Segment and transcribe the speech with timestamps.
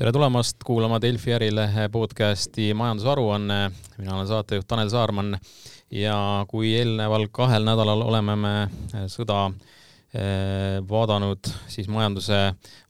[0.00, 3.70] tere tulemast kuulama Delfi ärilehe podcasti majandusaruanne.
[3.98, 5.36] mina olen saatejuht Tanel Saarman
[5.90, 8.54] ja kui eelneval kahel nädalal oleme me
[9.12, 9.42] sõda
[10.14, 12.40] eh, vaadanud siis majanduse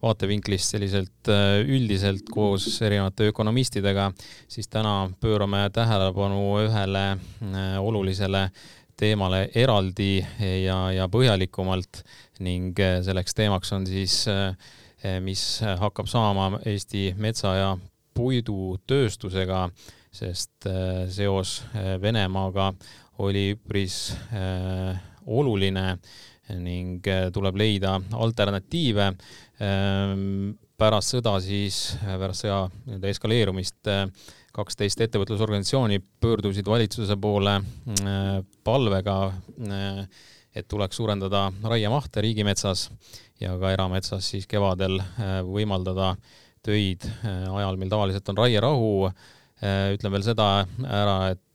[0.02, 4.12] vaatevinklist selliselt eh, üldiselt koos erinevate ökonomistidega,
[4.46, 8.52] siis täna pöörame tähelepanu ühele eh, olulisele
[8.94, 10.20] teemale eraldi
[10.62, 12.04] ja, ja põhjalikumalt
[12.38, 14.78] ning selleks teemaks on siis äh, Eh,
[15.24, 15.42] mis
[15.80, 17.70] hakkab saama Eesti metsa- ja
[18.16, 19.68] puidutööstusega,
[20.12, 22.72] sest eh, seos eh, Venemaaga
[23.20, 24.14] oli üpris
[25.28, 25.86] oluline
[26.56, 27.04] ning
[27.34, 29.10] tuleb leida alternatiive.
[30.80, 33.90] pärast sõda siis, pärast sõja nii-öelda eskaleerumist
[34.56, 37.58] kaksteist ettevõtlusorganisatsiooni pöördusid valitsuse poole
[38.64, 39.18] palvega,
[40.56, 42.88] et tuleks suurendada raiemahte riigimetsas
[43.40, 46.14] ja ka erametsas siis kevadel äh, võimaldada
[46.64, 48.92] töid äh, ajal, mil tavaliselt on raierahu.
[49.60, 50.50] Äh, ütlen veel seda
[50.88, 51.46] ära, et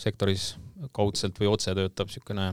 [0.00, 0.56] sektoris
[0.96, 2.48] kaudselt või otse töötab niisugune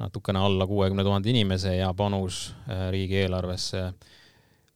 [0.00, 3.86] natukene alla kuuekümne tuhande inimese ja panus riigieelarvesse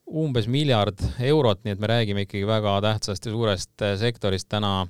[0.08, 4.86] umbes miljard eurot, nii et me räägime ikkagi väga tähtsast ja suurest sektorist täna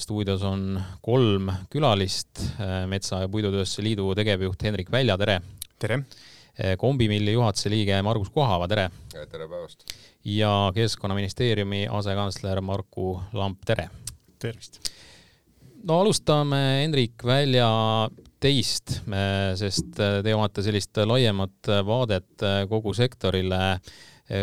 [0.00, 2.46] stuudios on kolm külalist,
[2.88, 5.42] Metsa- ja Puidutööstuse Liidu tegevjuht Hendrik Välja, tere!
[5.76, 6.00] tere!
[6.54, 8.84] Eh, kombimilli juhatuse liige Margus Kohava, tere!
[9.10, 9.80] tere päevast!
[10.24, 13.88] ja Keskkonnaministeeriumi asekantsler Marku Lamp, tere!
[14.38, 14.78] tervist!
[15.82, 17.66] no alustame, Hendrik, välja
[18.38, 19.00] teist,
[19.58, 23.80] sest te omate sellist laiemat vaadet kogu sektorile.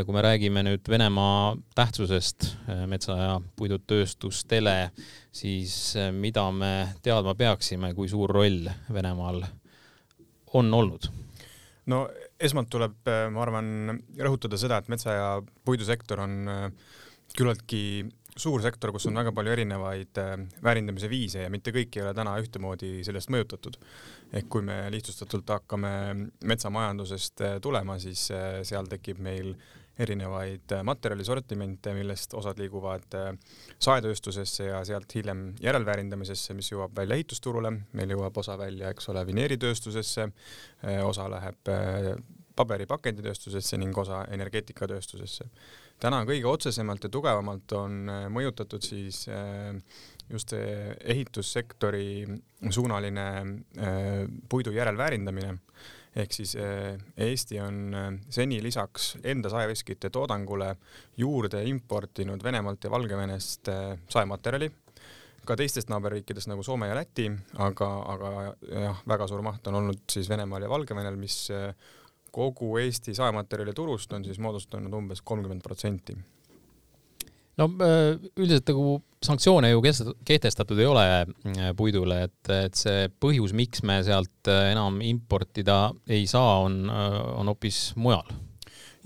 [0.05, 2.51] kui me räägime nüüd Venemaa tähtsusest
[2.91, 4.91] metsa- ja puidutööstustele,
[5.31, 9.45] siis mida me teadma peaksime, kui suur roll Venemaal
[10.53, 11.07] on olnud?
[11.89, 12.05] No
[12.39, 15.29] esmalt tuleb, äh, ma arvan, rõhutada seda, et metsa- ja
[15.65, 16.65] puidusektor on äh,
[17.37, 17.83] küllaltki
[18.37, 22.13] suur sektor, kus on väga palju erinevaid äh, väärindamise viise ja mitte kõik ei ole
[22.17, 23.79] täna ühtemoodi sellest mõjutatud.
[24.31, 25.91] ehk kui me lihtsustatult hakkame
[26.47, 28.29] metsamajandusest tulema, siis
[28.63, 29.55] seal tekib meil
[30.01, 33.31] erinevaid materjalisortimente, millest osad liiguvad äh,
[33.81, 39.25] saetööstusesse ja sealt hiljem järelväärindamisesse, mis jõuab välja ehitusturule, meil jõuab osa välja, eks ole,
[39.29, 42.11] vineeritööstusesse, äh, osa läheb äh,
[42.55, 45.47] paberi pakenditööstusesse ning osa energeetikatööstusesse.
[46.01, 49.23] täna kõige otsesemalt ja tugevamalt on mõjutatud siis
[50.29, 52.25] just ehitussektori
[52.69, 53.25] suunaline
[54.49, 55.55] puidu järelväärindamine
[56.15, 60.73] ehk siis eh, Eesti on eh, seni lisaks enda saeveskite toodangule
[61.17, 64.69] juurde importinud Venemaalt ja Valgevenest eh, saematerjali,
[65.45, 67.29] ka teistest naaberriikidest nagu Soome ja Läti,
[67.63, 68.33] aga, aga
[68.67, 71.47] jah, väga suur maht on olnud siis Venemaal ja Valgevenel, mis
[72.31, 76.15] kogu Eesti saematerjali turust on siis moodustanud umbes kolmkümmend protsenti
[77.59, 79.81] no äh, üldiselt nagu sanktsioone ju
[80.25, 85.83] kehtestatud ei ole äh, puidule, et, et see põhjus, miks me sealt äh, enam importida
[86.09, 88.31] ei saa, on, on hoopis mujal.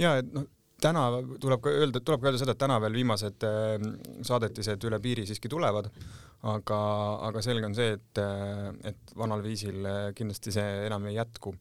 [0.02, 0.48] ja et noh,
[0.82, 1.08] täna
[1.42, 3.46] tuleb ka öelda, tuleb ka öelda seda, et täna veel viimased
[4.28, 5.88] saadetised üle piiri siiski tulevad,
[6.52, 6.80] aga,
[7.30, 8.22] aga selge on see, et,
[8.92, 11.56] et vanal viisil kindlasti see enam ei jätku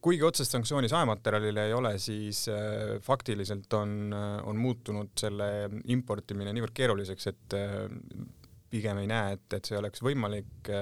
[0.00, 5.48] kuigi otsest sanktsiooni saematerjalile ei ole, siis äh, faktiliselt on, äh, on muutunud selle
[5.92, 7.56] importimine niivõrd keeruliseks, et
[8.72, 10.72] pigem ei näe, et, et see oleks võimalik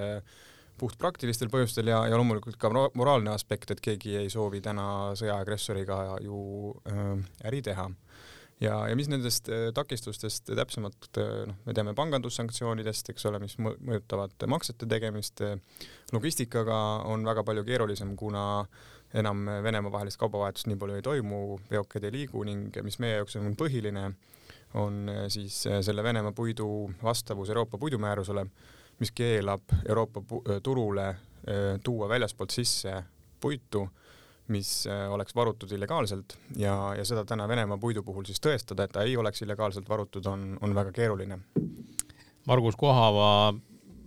[0.79, 4.87] puht praktilistel põhjustel ja, ja loomulikult ka moraalne aspekt, et keegi ei soovi täna
[5.19, 6.39] sõjaagressoriga ju
[7.47, 7.91] äri teha
[8.61, 13.57] ja, ja mis nendest äh, takistustest täpsemalt, äh, noh, me teame pangandussanktsioonidest, eks ole, mis
[13.61, 15.43] mõjutavad maksete tegemist,
[16.13, 16.79] logistikaga
[17.11, 18.65] on väga palju keerulisem, kuna
[19.15, 23.39] enam Venemaa vahelist kaubavahetust nii palju ei toimu, veokid ei liigu ning mis meie jaoks
[23.41, 24.09] on põhiline,
[24.81, 26.69] on äh, siis selle Venemaa puidu
[27.03, 28.47] vastavus Euroopa puidumäärusele,
[29.03, 30.23] mis keelab Euroopa
[30.63, 31.09] turule
[31.85, 32.93] tuua väljaspoolt sisse
[33.41, 33.83] puitu
[34.53, 38.93] mis äh, oleks varutud illegaalselt ja, ja seda täna Venemaa puidu puhul siis tõestada, et
[38.93, 41.39] ta ei oleks illegaalselt varutud, on, on väga keeruline.
[42.47, 43.55] Margus Kohava,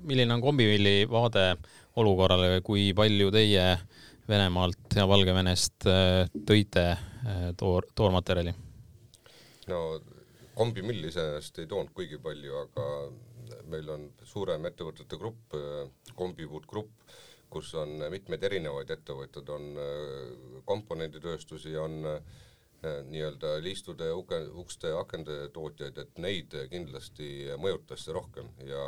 [0.06, 1.56] milline on Kombivilli vaade
[1.98, 3.66] olukorrale või kui palju teie
[4.30, 8.54] Venemaalt ja Valgevenest äh, tõite äh, toor, toormaterjali?
[9.68, 9.80] no
[10.56, 15.56] kombimill iseenesest ei toonud kuigi palju, aga meil on suurem ettevõtete grupp,
[16.16, 16.94] Kombiwood Grupp,
[17.50, 22.18] kus on mitmeid erinevaid ettevõtteid, on äh, komponenditööstusi, on äh,
[23.10, 28.84] nii-öelda liistude, ukste, akende tootjaid, et neid kindlasti mõjutas see rohkem ja,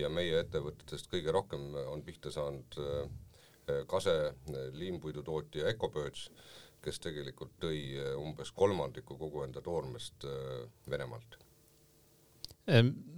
[0.00, 3.04] ja meie ettevõtetest kõige rohkem on pihta saanud äh,
[3.86, 4.32] Kase
[4.74, 6.24] liimpuidu tootja Ecobirds,
[6.82, 10.26] kes tegelikult tõi umbes kolmandiku kogu enda toormest
[10.90, 11.36] Venemaalt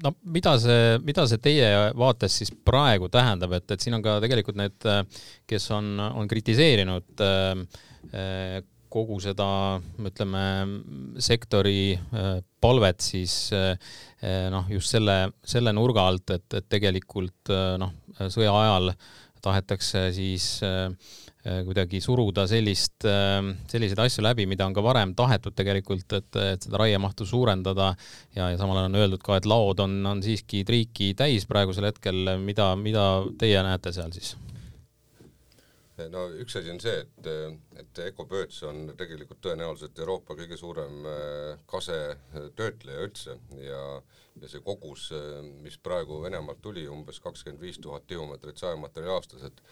[0.03, 4.19] no mida see, mida see teie vaates siis praegu tähendab, et, et siin on ka
[4.25, 4.91] tegelikult need,
[5.49, 7.23] kes on, on kritiseerinud
[8.93, 9.49] kogu seda,
[10.05, 10.45] ütleme,
[11.23, 11.95] sektori
[12.61, 13.37] palvet siis
[14.53, 15.17] noh, just selle,
[15.49, 17.95] selle nurga alt, et, et tegelikult noh,
[18.27, 18.93] sõja ajal
[19.43, 20.91] tahetakse siis Äh,
[21.43, 23.41] kuidagi suruda sellist, äh,
[23.71, 27.93] selliseid asju läbi, mida on ka varem tahetud tegelikult, et, et seda raiemahtu suurendada.
[28.37, 31.91] Ja, ja samal ajal on öeldud ka, et laod on, on siiski triiki täis praegusel
[31.91, 33.07] hetkel, mida, mida
[33.41, 34.37] teie näete seal siis?
[36.11, 37.27] no üks asi on see, et,
[37.79, 43.37] et Ecopööts on tegelikult tõenäoliselt Euroopa kõige suurem äh, kasetöötleja üldse.
[43.61, 43.83] Ja,
[44.41, 45.11] ja see kogus,
[45.63, 49.63] mis praegu Venemaalt tuli, umbes kakskümmend viis tuhat tihumeetrit sajamaterjali aastas, et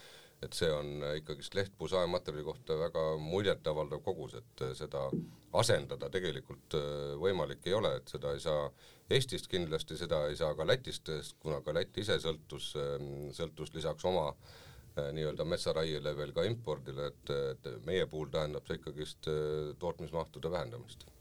[0.42, 5.04] et see on ikkagist lehtpuu saematerjali kohta väga muljetavaldav kogus, et seda
[5.60, 8.70] asendada tegelikult äh, võimalik ei ole, et seda ei saa
[9.10, 11.08] Eestist kindlasti, seda ei saa ka Lätist,
[11.42, 17.10] kuna ka Läti ise sõltus, ähm, sõltus lisaks oma äh, nii-öelda metsaraiele veel ka impordile,
[17.10, 21.08] et, et meie puhul tähendab see ikkagist äh, tootmismahtude vähendamist.
[21.08, 21.19] Äh,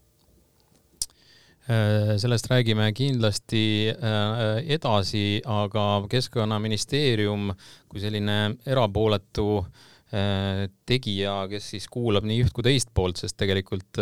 [2.20, 7.52] sellest räägime kindlasti äh, edasi, aga Keskkonnaministeerium
[7.90, 14.00] kui selline erapooletu äh, tegija, kes siis kuulab nii üht kui teist poolt, sest tegelikult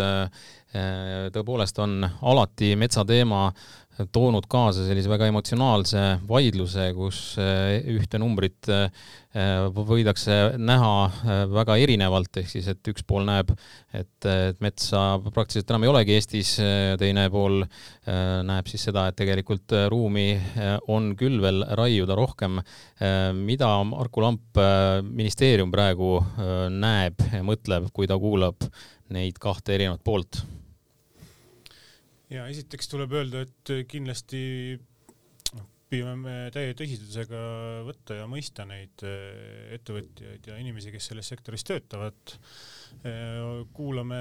[1.32, 3.46] tõepoolest on alati metsateema
[4.14, 8.86] toonud kaasa sellise väga emotsionaalse vaidluse, kus eh, ühte numbrit eh,
[9.74, 10.92] võidakse näha
[11.52, 13.50] väga erinevalt, ehk siis, et üks pool näeb,
[13.92, 16.54] et, et metsa praktiliselt enam ei olegi Eestis,
[16.98, 17.60] teine pool
[18.08, 20.32] näeb siis seda, et tegelikult ruumi
[20.90, 22.58] on küll veel raiuda rohkem.
[23.36, 24.58] mida Marku Lamp,
[25.04, 26.16] ministeerium praegu
[26.72, 28.64] näeb ja mõtleb, kui ta kuulab
[29.14, 30.42] neid kahte erinevat poolt?
[32.32, 34.40] ja esiteks tuleb öelda, et kindlasti
[35.56, 37.40] noh, püüame me täie tõsidusega
[37.86, 42.34] võtta ja mõista neid eh, ettevõtjaid ja inimesi, kes selles sektoris töötavad.
[43.00, 44.20] Eh, kuulame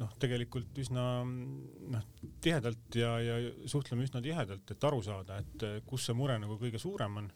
[0.00, 2.08] noh, tegelikult üsna noh,
[2.42, 3.38] tihedalt ja, ja
[3.70, 7.30] suhtleme üsna tihedalt, et aru saada, et eh, kus see mure nagu kõige suurem on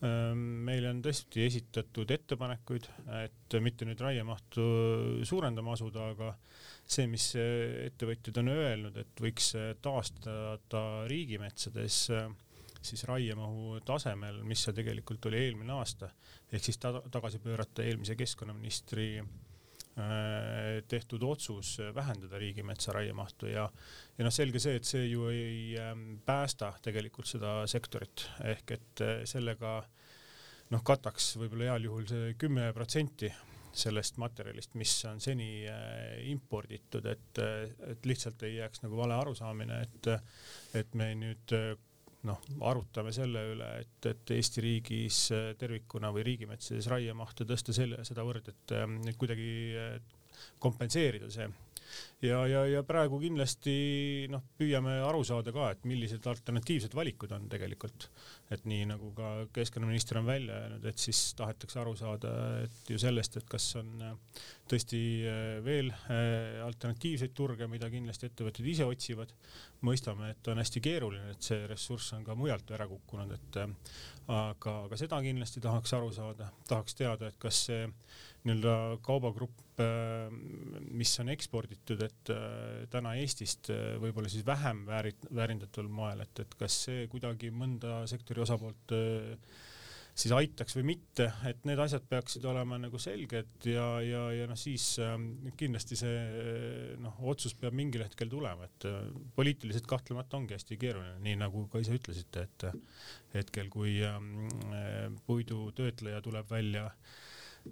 [0.00, 2.86] meile on tõesti esitatud ettepanekuid,
[3.20, 4.62] et mitte nüüd raiemahtu
[5.28, 6.30] suurendama asuda, aga
[6.88, 9.52] see, mis ettevõtjad on öelnud, et võiks
[9.84, 12.06] taastada riigimetsades
[12.80, 16.08] siis raiemahu tasemel, mis see tegelikult oli eelmine aasta,
[16.48, 19.28] ehk siis ta tagasi pöörata eelmise keskkonnaministri äh,
[20.88, 23.66] tehtud otsus vähendada riigimetsa raiemahtu ja,
[24.18, 28.26] ja noh, selge see, et see ju ei ähm, päästa tegelikult seda sektorit.
[28.46, 29.80] Ehk et äh, sellega
[30.70, 33.32] noh, kataks võib-olla heal juhul see kümme protsenti
[33.70, 37.42] sellest materjalist, mis on seni äh, imporditud, et,
[37.90, 40.10] et lihtsalt ei jääks nagu vale arusaamine, et,
[40.80, 41.54] et me nüüd
[42.28, 45.20] noh, arutame selle üle, et, et Eesti riigis
[45.60, 49.52] tervikuna või riigimetsades raiemahtu tõsta selle, sedavõrd, et kuidagi
[50.60, 51.48] kompenseerida see
[52.22, 57.48] ja, ja, ja praegu kindlasti noh, püüame aru saada ka, et millised alternatiivsed valikud on
[57.52, 58.08] tegelikult.
[58.50, 62.32] et nii nagu ka keskkonnaminister on välja öelnud, et siis tahetakse aru saada,
[62.64, 64.40] et ju sellest, et kas on äh,
[64.70, 69.34] tõesti äh, veel äh, alternatiivseid turge, mida kindlasti ettevõtted ise otsivad.
[69.80, 73.60] mõistame, et on hästi keeruline, et see ressurss on ka mujalt ära kukkunud, et
[74.28, 77.86] aga, aga seda kindlasti tahaks aru saada, tahaks teada, et kas see
[78.46, 80.30] nii-öelda kaubagrupp, äh,
[80.96, 86.44] mis on eksporditud, et äh, täna Eestist äh, võib-olla siis vähem väärit-, väärindatul moel, et,
[86.44, 88.96] et kas see kuidagi mõnda sektori osapoolt
[90.20, 94.58] siis aitaks või mitte, et need asjad peaksid olema nagu selged ja, ja, ja noh,
[94.58, 94.98] siis
[95.56, 98.88] kindlasti see noh, otsus peab mingil hetkel tulema, et
[99.36, 102.66] poliitiliselt kahtlemata ongi hästi keeruline, nii nagu ka ise ütlesite, et
[103.38, 103.96] hetkel, kui
[105.30, 107.18] puidutöötleja tuleb välja äh,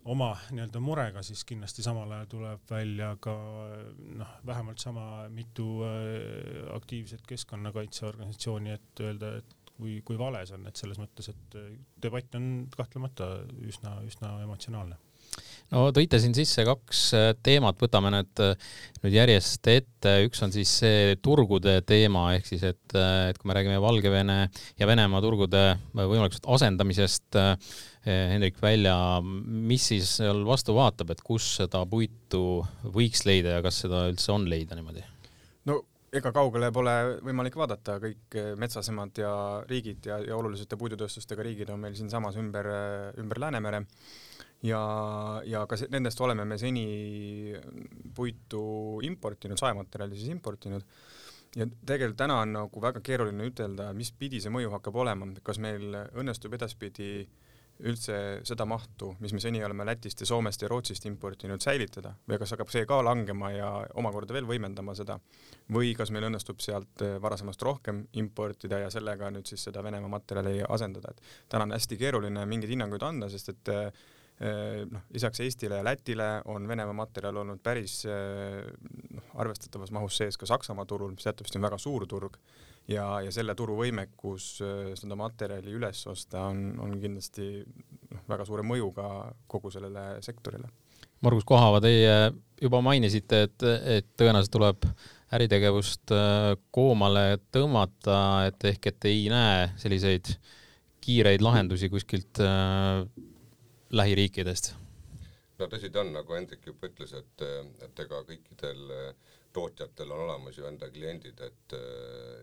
[0.09, 3.35] oma nii-öelda murega, siis kindlasti samal ajal tuleb välja ka
[4.21, 10.69] noh, vähemalt sama mitu äh, aktiivset keskkonnakaitseorganisatsiooni, et öelda, et kui, kui vale see on,
[10.69, 14.99] et selles mõttes, et äh, debatt on kahtlemata üsna, üsna emotsionaalne.
[15.69, 18.45] No tõite siin sisse kaks äh, teemat, võtame need
[19.03, 23.57] nüüd järjest ette, üks on siis see turgude teema, ehk siis et, et kui me
[23.57, 24.41] räägime Valgevene
[24.81, 25.65] ja Venemaa turgude
[25.97, 27.41] võimalikust asendamisest,
[28.09, 32.63] Hendrik välja, mis siis seal vastu vaatab, et kus seda puitu
[32.95, 35.05] võiks leida ja kas seda üldse on leida niimoodi?
[35.69, 35.83] no
[36.15, 39.33] ega kaugele pole võimalik vaadata, kõik metsasemad ja
[39.69, 42.71] riigid ja, ja olulisete puidutööstustega riigid on meil siinsamas ümber,
[43.21, 43.85] ümber Läänemere.
[44.67, 44.81] Ja,
[45.47, 47.55] ja ka nendest oleme me seni
[48.17, 48.63] puitu
[49.07, 50.83] importinud, saematerjali siis importinud.
[51.57, 55.61] Ja tegelikult täna on nagu väga keeruline ütelda, mis pidi see mõju hakkab olema, kas
[55.63, 57.29] meil õnnestub edaspidi
[57.79, 58.17] üldse
[58.49, 62.15] seda mahtu, mis me seni oleme Lätist ja Soomest ja Rootsist importinud, säilitada?
[62.29, 63.71] Või kas hakkab see ka langema ja
[64.01, 65.19] omakorda veel võimendama seda?
[65.75, 70.63] Või kas meil õnnestub sealt varasemast rohkem importida ja sellega nüüd siis seda Venemaa materjali
[70.69, 73.75] asendada, et täna on hästi keeruline mingeid hinnanguid anda, sest et
[74.39, 80.39] Äh, noh, lisaks Eestile ja Lätile on Venemaa materjal olnud päris noh, arvestatavas mahus sees
[80.39, 82.39] ka Saksamaa turul, mis teatavasti on väga suur turg
[82.89, 88.47] ja, ja selle turu võimekus äh, seda materjali üles osta on, on kindlasti noh, väga
[88.49, 89.09] suure mõjuga
[89.51, 90.71] kogu sellele sektorile.
[91.25, 92.31] Margus Kohava, teie
[92.63, 93.65] juba mainisite, et,
[93.99, 94.85] et tõenäoliselt tuleb
[95.35, 96.13] äritegevust
[96.73, 98.19] koomale tõmmata,
[98.49, 100.31] et ehk et ei näe selliseid
[101.03, 102.39] kiireid lahendusi kuskilt
[103.91, 104.73] lähiriikidest?
[105.59, 107.45] no tõsi ta on, nagu Hendrik juba ütles, et,
[107.83, 108.83] et ega kõikidel
[109.59, 111.77] tootjatel on olemas ju enda kliendid, et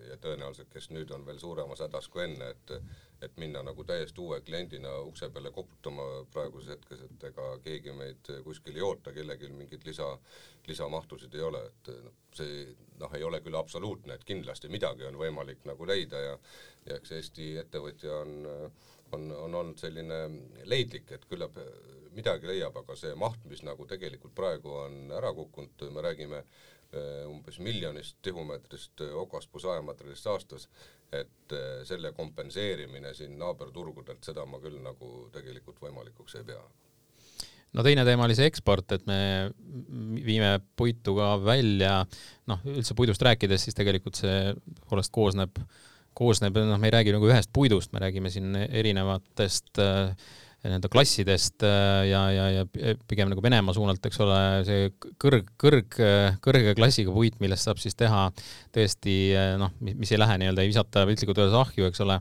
[0.10, 2.79] ja tõenäoliselt, kes nüüd on veel suuremas hädas kui enne, et
[3.24, 6.03] et minna nagu täiesti uue kliendina ukse peale koputama
[6.34, 10.10] praeguses hetkes, et ega keegi meid kuskil ei oota, kellelgi mingeid lisa,
[10.67, 12.65] lisamahtusid ei ole, et noh, see
[13.00, 16.36] noh, ei ole küll absoluutne, et kindlasti midagi on võimalik nagu leida ja
[16.86, 20.19] ja eks Eesti ettevõtja on äh, on, on olnud selline
[20.69, 21.57] leidlik, et küllap
[22.15, 26.45] midagi leiab, aga see maht, mis nagu tegelikult praegu on ära kukkunud, me räägime eh,
[27.27, 30.68] umbes miljonist tihumeetrist okaspuu saematerjalist aastas,
[31.13, 36.62] et eh, selle kompenseerimine siin naaberturgudelt, seda ma küll nagu tegelikult võimalikuks ei pea.
[37.75, 39.20] No teine teema oli see eksport, et me
[40.24, 41.98] viime puitu ka välja,
[42.48, 45.60] noh, üldse puidust rääkides, siis tegelikult see tõepoolest koosneb
[46.15, 50.13] koosneb, noh, me ei räägi nagu ühest puidust, me räägime siin erinevatest äh,
[50.69, 54.91] nii-öelda klassidest äh, ja, ja, ja pigem nagu Venemaa suunalt, eks ole, see
[55.22, 55.98] kõrg, kõrg,
[56.45, 58.27] kõrge klassiga puit, millest saab siis teha
[58.75, 59.17] tõesti
[59.62, 62.19] noh, mis ei lähe nii-öelda, ei visata piltlikult öeldes ahju, eks ole,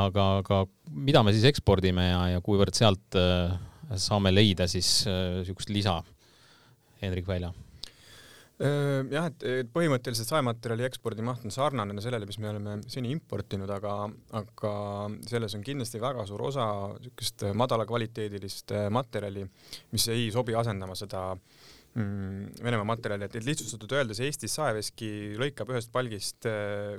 [0.00, 3.54] aga, aga mida me siis ekspordime ja, ja kuivõrd sealt äh,
[4.00, 6.00] saame leida siis niisugust lisa,
[7.02, 7.52] Hendrik Välja
[8.56, 13.96] jah, et põhimõtteliselt saematerjali ekspordimaht on sarnane sellele, mis me oleme seni importinud, aga,
[14.40, 14.72] aga
[15.28, 19.44] selles on kindlasti väga suur osa niisugust madalakvaliteedilist materjali,
[19.92, 21.55] mis ei sobi asendama seda mm,
[21.96, 25.08] Venemaa materjali, et lihtsustatult öeldes Eestis saeveski
[25.40, 26.48] lõikab ühest palgist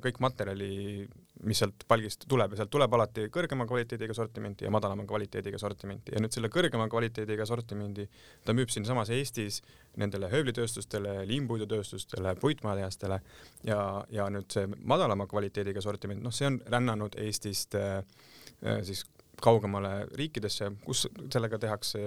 [0.02, 1.06] kõik materjali
[1.46, 2.54] mis sealt palgist tuleb.
[2.54, 6.14] Ja sealt tuleb alati kõrgema kvaliteediga sortimenti ja madalama kvaliteediga sortimenti.
[6.16, 8.08] Ja nüüd selle kõrgema kvaliteediga sortimendi
[8.46, 9.62] ta müüb siinsamas Eestis
[9.98, 13.20] nendele höövlitööstustele, liimpuidutööstustele, puitmaatehastele
[13.68, 13.82] ja,
[14.14, 18.02] ja nüüd see madalama kvaliteediga sortiment, noh, see on rännanud Eestist äh,
[18.86, 19.06] siis
[19.42, 22.00] kaugemale riikidesse, kus sellega tehakse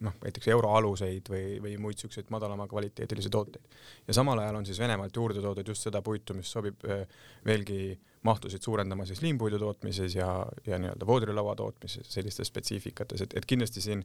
[0.00, 3.64] noh, näiteks euroaluseid või, või muid siukseid madalama kvaliteedilisi tooteid.
[4.08, 7.04] ja samal ajal on siis Venemaalt juurde toodud just seda puitu, mis sobib äh,
[7.46, 10.30] veelgi mahtusid suurendama siis liimpuidu tootmises ja,
[10.66, 14.04] ja nii-öelda voodrilaua tootmises, sellistes spetsiifikates, et, et kindlasti siin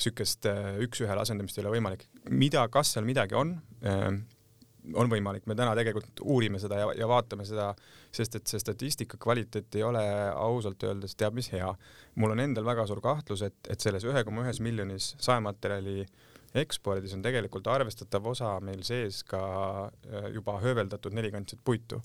[0.00, 2.06] niisugust äh, üks-ühele asendamist ei ole võimalik.
[2.30, 4.12] mida, kas seal midagi on äh,,
[4.94, 7.70] on võimalik, me täna tegelikult uurime seda ja, ja vaatame seda,
[8.14, 11.68] sest et see statistika kvaliteet ei ole ausalt öeldes teab mis hea.
[12.14, 16.06] mul on endal väga suur kahtlus, et, et selles ühe koma ühes miljonis saematerjali
[16.60, 19.42] ekspordis on tegelikult arvestatav osa meil sees ka
[19.86, 22.00] äh, juba hööveldatud nelikandset puitu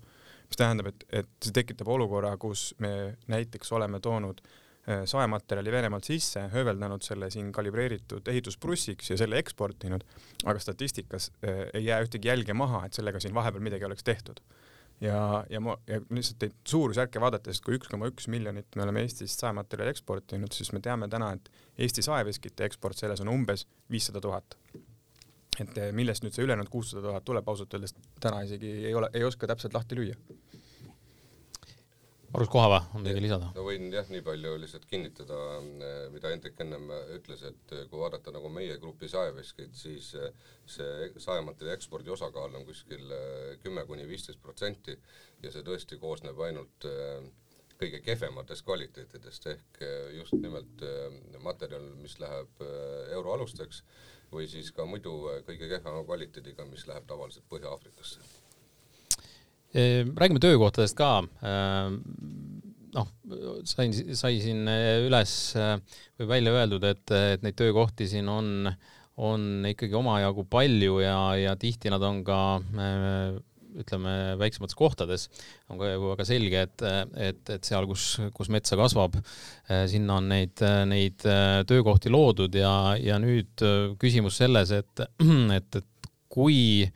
[0.46, 4.62] mis tähendab, et, et see tekitab olukorra, kus me näiteks oleme toonud äh,
[5.10, 10.06] saematerjali Venemaalt sisse, hööveldanud selle siin kalibreeritud ehitusprussiks ja selle eksportinud,
[10.46, 14.42] aga statistikas äh, ei jää ühtegi jälge maha, et sellega siin vahepeal midagi oleks tehtud.
[15.02, 19.02] ja, ja ma, ja lihtsalt neid suurusjärke vaadates, kui üks koma üks miljonit me oleme
[19.04, 24.22] Eestist saematerjali eksportinud, siis me teame täna, et Eesti saeveskite eksport selles on umbes viissada
[24.24, 24.56] tuhat
[25.60, 29.10] et eh, millest nüüd see ülejäänud kuussada tuhat tuleb, ausalt öeldes täna isegi ei ole,
[29.14, 30.16] ei oska täpselt lahti lüüa.
[32.36, 33.48] Margus Kohava on midagi lisada?
[33.56, 35.38] no võin jah, nii palju lihtsalt kinnitada,
[35.88, 40.10] eh, mida Hendrik ennem ütles, et eh, kui vaadata nagu meie grupi saeveskeid, siis
[40.76, 43.16] see saematerjali ekspordi osakaal on kuskil
[43.64, 44.98] kümme kuni viisteist protsenti
[45.46, 46.90] ja see tõesti koosneb ainult
[47.80, 49.80] kõige kehvematest kvaliteetidest ehk
[50.18, 50.84] just nimelt
[51.44, 52.64] materjal, mis läheb
[53.16, 53.84] euroalusteks
[54.36, 58.35] või siis ka muidu kõige kehvema kvaliteediga, mis läheb tavaliselt Põhja-Aafrikasse.
[59.76, 61.20] Ehm, räägime töökohtadest ka.
[61.44, 61.98] Ehm,
[62.96, 63.10] noh,
[63.68, 65.74] sain, sai siin äh, üles äh,
[66.16, 67.04] või välja öeldud, et,
[67.36, 68.70] et neid töökohti siin on,
[69.20, 72.40] on ikkagi omajagu palju ja, ja tihti nad on ka
[73.76, 75.26] ütleme, väiksemates kohtades
[75.68, 76.84] on ka ju väga selge, et,
[77.20, 79.18] et, et seal, kus, kus metsa kasvab,
[79.92, 81.26] sinna on neid, neid
[81.68, 83.66] töökohti loodud ja, ja nüüd
[84.00, 85.04] küsimus selles, et,
[85.58, 86.88] et, et kui,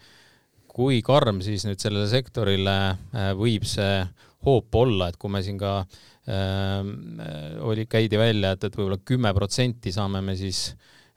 [0.79, 2.75] kui karm siis nüüd sellele sektorile
[3.35, 3.99] võib see
[4.47, 6.85] hoop olla, et kui me siin ka äh,
[7.67, 10.69] oli, käidi välja, et, et võib-olla kümme protsenti saame me siis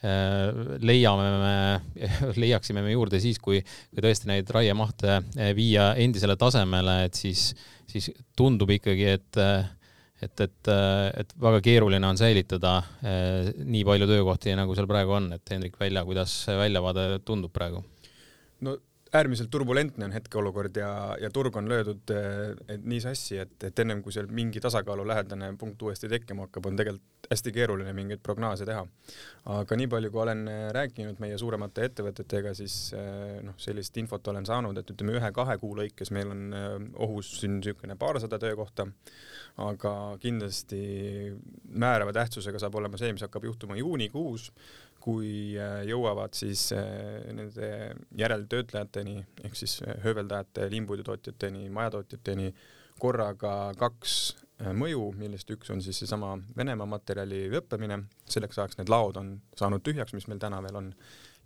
[0.03, 0.51] äh,
[0.83, 2.01] leiame me,
[2.43, 7.53] leiaksime me juurde siis, kui, kui tõesti neid raiemahte äh, viia endisele tasemele, et siis,
[7.91, 9.43] siis tundub ikkagi, et
[10.23, 10.69] et, et,
[11.19, 15.75] et väga keeruline on säilitada äh, nii palju töökohti, nagu seal praegu on, et Hendrik
[15.81, 17.83] Välja, kuidas väljavaade tundub praegu?
[18.63, 18.77] no
[19.13, 24.01] äärmiselt turbulentne on hetkeolukord ja, ja turg on löödud et nii sassi, et, et ennem
[24.03, 28.67] kui seal mingi tasakaalu lähedane punkt uuesti tekkima hakkab, on tegelikult hästi keeruline mingeid prognoose
[28.69, 28.83] teha.
[29.53, 30.43] aga nii palju, kui olen
[30.75, 32.77] rääkinud meie suuremate ettevõtetega, siis
[33.45, 36.57] noh, sellist infot olen saanud, et ütleme ühe-kahe kuu lõikes meil on
[37.07, 38.89] ohus siin niisugune paarsada töökohta,
[39.63, 40.83] aga kindlasti
[41.69, 44.51] määrava tähtsusega saab olema see, mis hakkab juhtuma juunikuus
[45.03, 46.85] kui äh, jõuavad siis äh,
[47.35, 47.69] nende
[48.19, 52.53] järeltöötlejateni ehk siis äh, hööveldajate, liimpuidutootjateni, majatootjateni
[53.03, 54.17] korraga kaks
[54.79, 57.97] mõju, millest üks on siis seesama Venemaa materjali lõppemine,
[58.31, 60.93] selleks ajaks need laod on saanud tühjaks, mis meil täna veel on,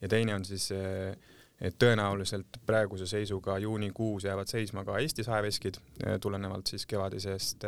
[0.03, 5.79] ja teine on siis et tõenäoliselt praeguse seisuga juunikuus jäävad seisma ka Eesti saeveskid,
[6.21, 7.65] tulenevalt siis kevadisest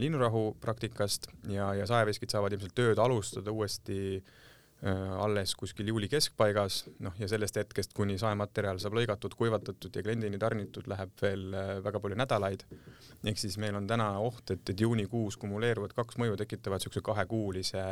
[0.00, 1.28] linnurahu praktikast.
[1.52, 4.42] Ja, ja saeveskid saavad ilmselt tööd alustada uuesti Äh,
[4.82, 10.40] alles kuskil juuli keskpaigas, noh ja sellest hetkest, kuni saematerjal saab lõigatud, kuivatatud ja kliendini
[10.42, 12.64] tarnitud, läheb veel äh, väga palju nädalaid.
[13.24, 17.84] ehk siis meil on täna oht, et, et juunikuus kumuleeruvad kaks mõju tekitavad niisuguse kahekuulise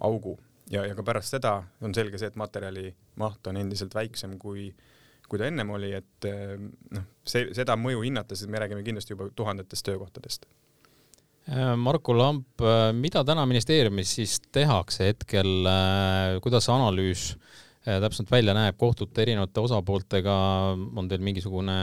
[0.00, 0.38] augu
[0.70, 4.70] ja, ja ka pärast seda on selge see, et materjali maht on endiselt väiksem kui
[5.28, 6.56] kui ta ennem oli, et äh,
[6.96, 10.48] noh, see, seda mõju hinnates, me räägime kindlasti juba tuhandetest töökohtadest
[11.44, 17.34] Äh, Marko Lamp, äh, mida täna ministeeriumis siis tehakse hetkel, äh, kuidas analüüs
[17.84, 20.34] täpselt välja näeb, kohtute erinevate osapooltega,
[20.72, 21.74] on teil mingisugune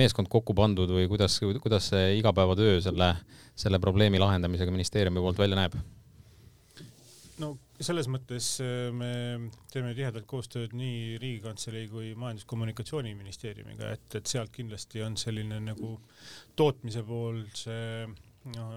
[0.00, 3.10] meeskond kokku pandud või kuidas, kuidas see igapäevatöö selle,
[3.52, 5.76] selle probleemi lahendamisega ministeeriumi poolt välja näeb?
[7.44, 8.48] no selles mõttes
[8.96, 9.10] me
[9.68, 15.98] teeme tihedalt koostööd nii Riigikantselei kui Majandus-Kommunikatsiooniministeeriumiga, et, et sealt kindlasti on selline nagu
[16.56, 18.08] tootmise pool see
[18.54, 18.74] noh,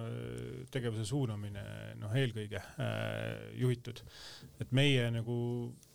[0.73, 1.63] tegevuse suunamine
[2.01, 4.01] noh, eelkõige äh, juhitud.
[4.59, 5.35] et meie nagu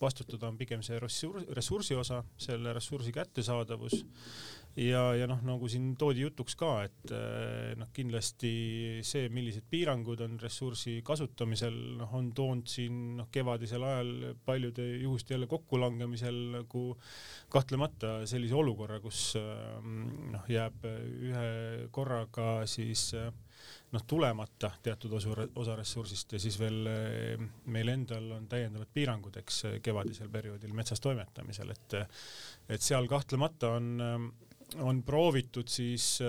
[0.00, 4.04] vastutada on pigem see ressursi, ressursi osa, selle ressursi kättesaadavus
[4.76, 8.52] ja, ja noh, nagu siin toodi jutuks ka, et äh, noh, kindlasti
[9.06, 14.12] see, millised piirangud on ressursi kasutamisel, noh, on toonud siin noh, kevadisel ajal
[14.46, 16.84] paljude juhuste jälle kokkulangemisel nagu
[17.52, 19.80] kahtlemata sellise olukorra, kus äh,
[20.36, 21.48] noh, jääb ühe
[21.94, 23.32] korraga siis äh,
[23.96, 29.40] noh, tulemata teatud osa, osa ressursist ja siis veel eh, meil endal on täiendavad piirangud,
[29.40, 31.98] eks eh, kevadisel perioodil metsas toimetamisel, et
[32.76, 36.20] et seal kahtlemata on, eh, on proovitud siis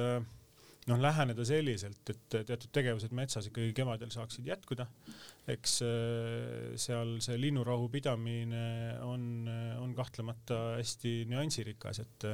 [0.88, 4.88] noh, läheneda selliselt, et teatud tegevused metsas ikkagi kevadel saaksid jätkuda.
[5.48, 5.78] eks
[6.76, 9.48] seal see linnurahu pidamine on,
[9.80, 12.28] on kahtlemata hästi nüansirikas, et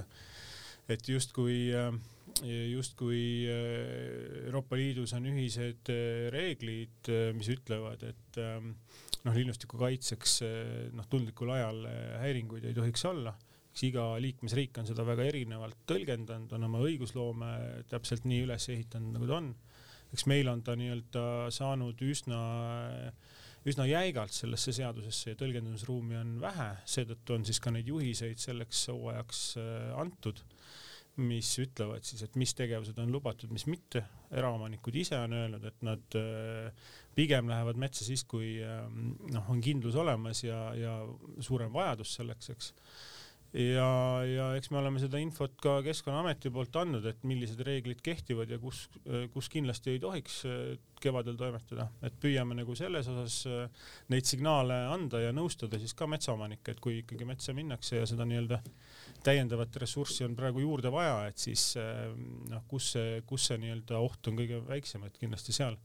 [0.92, 1.94] et justkui äh,
[2.42, 8.74] justkui äh, Euroopa Liidus on ühised äh, reeglid, äh, mis ütlevad, et ähm,
[9.24, 10.42] noh, linnustiku kaitseks
[10.96, 11.86] noh, tundlikul ajal
[12.24, 13.36] häiringuid ei tohiks olla.
[13.74, 17.54] eks iga liikmesriik on seda väga erinevalt tõlgendanud, on oma õigusloome
[17.90, 19.54] täpselt nii üles ehitanud, nagu ta on.
[20.14, 22.42] eks meil on ta nii-öelda saanud üsna
[23.64, 28.90] üsna jäigalt sellesse seadusesse ja tõlgendamisruumi on vähe, seetõttu on siis ka neid juhiseid selleks
[28.92, 29.46] hooajaks
[29.96, 30.44] antud
[31.22, 34.04] mis ütlevad siis, et mis tegevused on lubatud, mis mitte.
[34.34, 39.62] eraomanikud ise on öelnud, et nad äh, pigem lähevad metsa siis, kui ähm, noh, on
[39.62, 40.96] kindlus olemas ja, ja
[41.40, 42.72] suurem vajadus selleks, eks.
[43.54, 43.90] Ja,
[44.28, 48.60] ja eks me oleme seda infot ka Keskkonnaameti poolt andnud, et millised reeglid kehtivad ja
[48.62, 48.88] kus,
[49.34, 53.42] kus kindlasti ei tohiks äh, kevadel toimetada, et püüame nagu selles osas
[54.14, 58.24] neid signaale anda ja nõustada siis ka metsaomanikke, et kui ikkagi metsa minnakse ja seda
[58.30, 58.62] nii-öelda
[59.24, 62.06] täiendavat ressurssi on praegu juurde vaja, et siis eh,
[62.52, 65.80] noh, kus see, kus see nii-öelda oht on kõige väiksem, et kindlasti seal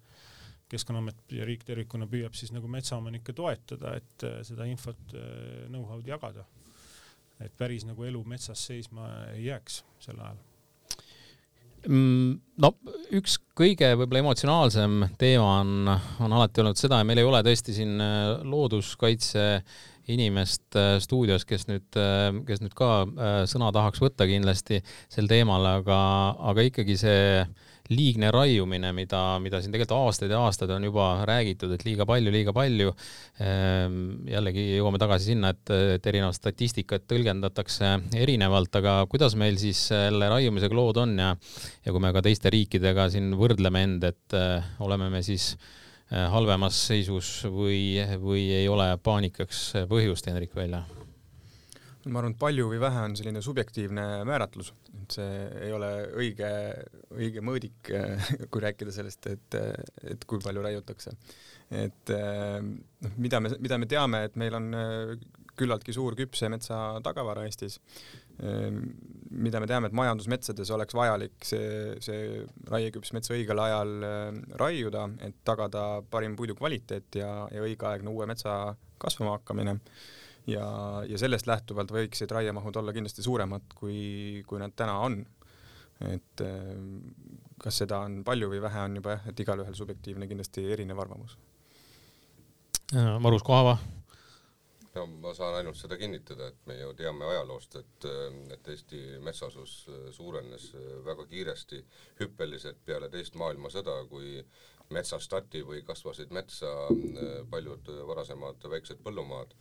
[0.69, 6.11] Keskkonnaamet ja riik tervikuna püüab siis nagu metsaomanikke toetada, et eh, seda infot, eh, know-how'd
[6.11, 6.45] jagada.
[7.45, 10.39] Et päris nagu elu metsas seisma ei jääks sel ajal.
[11.87, 12.73] Mm, no
[13.15, 15.93] üks kõige võib-olla emotsionaalsem teema on,
[16.25, 19.45] on alati olnud seda ja meil ei ole tõesti siin äh, looduskaitse
[20.11, 22.91] inimest äh, stuudios, kes nüüd, äh, kes nüüd ka
[23.51, 26.01] sõna tahaks võtta kindlasti sel teemal, aga,
[26.51, 27.23] aga ikkagi see
[27.93, 32.33] liigne raiumine, mida, mida siin tegelikult aastaid ja aastaid on juba räägitud, et liiga palju,
[32.35, 32.93] liiga palju.
[33.45, 33.97] Ehm,
[34.29, 40.29] jällegi jõuame tagasi sinna, et, et erinevat statistikat tõlgendatakse erinevalt, aga kuidas meil siis selle
[40.33, 41.33] raiumisega lood on ja,
[41.87, 46.29] ja kui me ka teiste riikidega siin võrdleme end, et äh, oleme me siis äh,
[46.33, 50.85] halvemas seisus või, või ei ole paanikaks põhjust, Hendrik Välja?
[52.07, 56.51] Ma arvan, et palju või vähe on selline subjektiivne määratlus, et see ei ole õige,
[57.17, 57.91] õige mõõdik,
[58.53, 59.59] kui rääkida sellest, et,
[60.15, 61.17] et kui palju raiutakse.
[61.75, 64.71] et noh, mida me, mida me teame, et meil on
[65.59, 67.81] küllaltki suur küpse metsa tagavara Eestis,
[68.39, 73.97] mida me teame, et majandusmetsades oleks vajalik see, see raieküps mets õigel ajal
[74.61, 79.79] raiuda, et tagada parim puidu kvaliteet ja, ja õigeaegne uue metsa kasvama hakkamine
[80.49, 80.69] ja,
[81.09, 85.21] ja sellest lähtuvalt võiksid raiemahud olla kindlasti suuremad, kui, kui nad täna on.
[86.09, 86.75] et eh,
[87.59, 91.39] kas seda on palju või vähe, on juba jah, et igalühel subjektiivne kindlasti erinev arvamus.
[92.95, 93.77] Margus Kohava
[94.99, 98.07] no ma saan ainult seda kinnitada, et me ju teame ajaloost, et,
[98.55, 99.75] et Eesti metsasus
[100.17, 100.71] suurenes
[101.07, 101.83] väga kiiresti,
[102.23, 104.39] hüppeliselt peale teist maailmasõda, kui
[104.95, 106.71] metsastati või kasvasid metsa
[107.51, 109.53] paljud varasemad väiksed põllumaad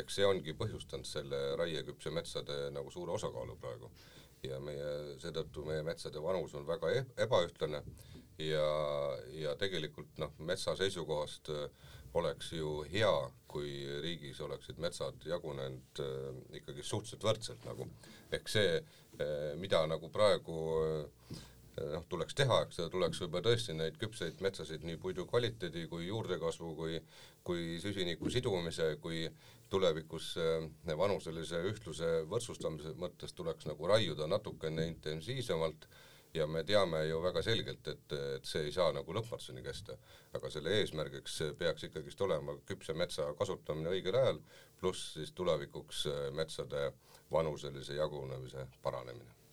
[0.00, 3.90] eks see ongi põhjustanud selle raieküpse metsade nagu suure osakaalu praegu.
[4.44, 4.88] ja meie,
[5.22, 7.80] seetõttu meie metsade vanus on väga e-, ebaühtlane
[8.38, 8.66] ja,
[9.40, 11.70] ja tegelikult noh, metsa seisukohast äh,
[12.14, 13.14] oleks ju hea,
[13.50, 13.70] kui
[14.02, 16.28] riigis oleksid metsad jagunenud äh,
[16.60, 17.88] ikkagi suhteliselt võrdselt nagu.
[18.34, 21.42] ehk see äh,, mida nagu praegu äh,
[21.80, 26.72] noh, tuleks teha, eks tuleks võib-olla tõesti neid küpseid metsasid nii puidu kvaliteedi kui juurdekasvu
[26.78, 27.00] kui,
[27.46, 29.26] kui süsiniku sidumise kui
[29.72, 35.88] tulevikus äh, vanuselise ühtluse võrdsustamise mõttes tuleks nagu raiuda natukene intensiivsemalt
[36.34, 39.98] ja me teame ju väga selgelt, et, et see ei saa nagu lõpmatuseni kesta.
[40.34, 44.42] aga selle eesmärgiks peaks ikkagist olema küpse metsa kasutamine õigel ajal,
[44.80, 46.90] pluss siis tulevikuks äh, metsade
[47.32, 49.43] vanuselise jagunemise paranemine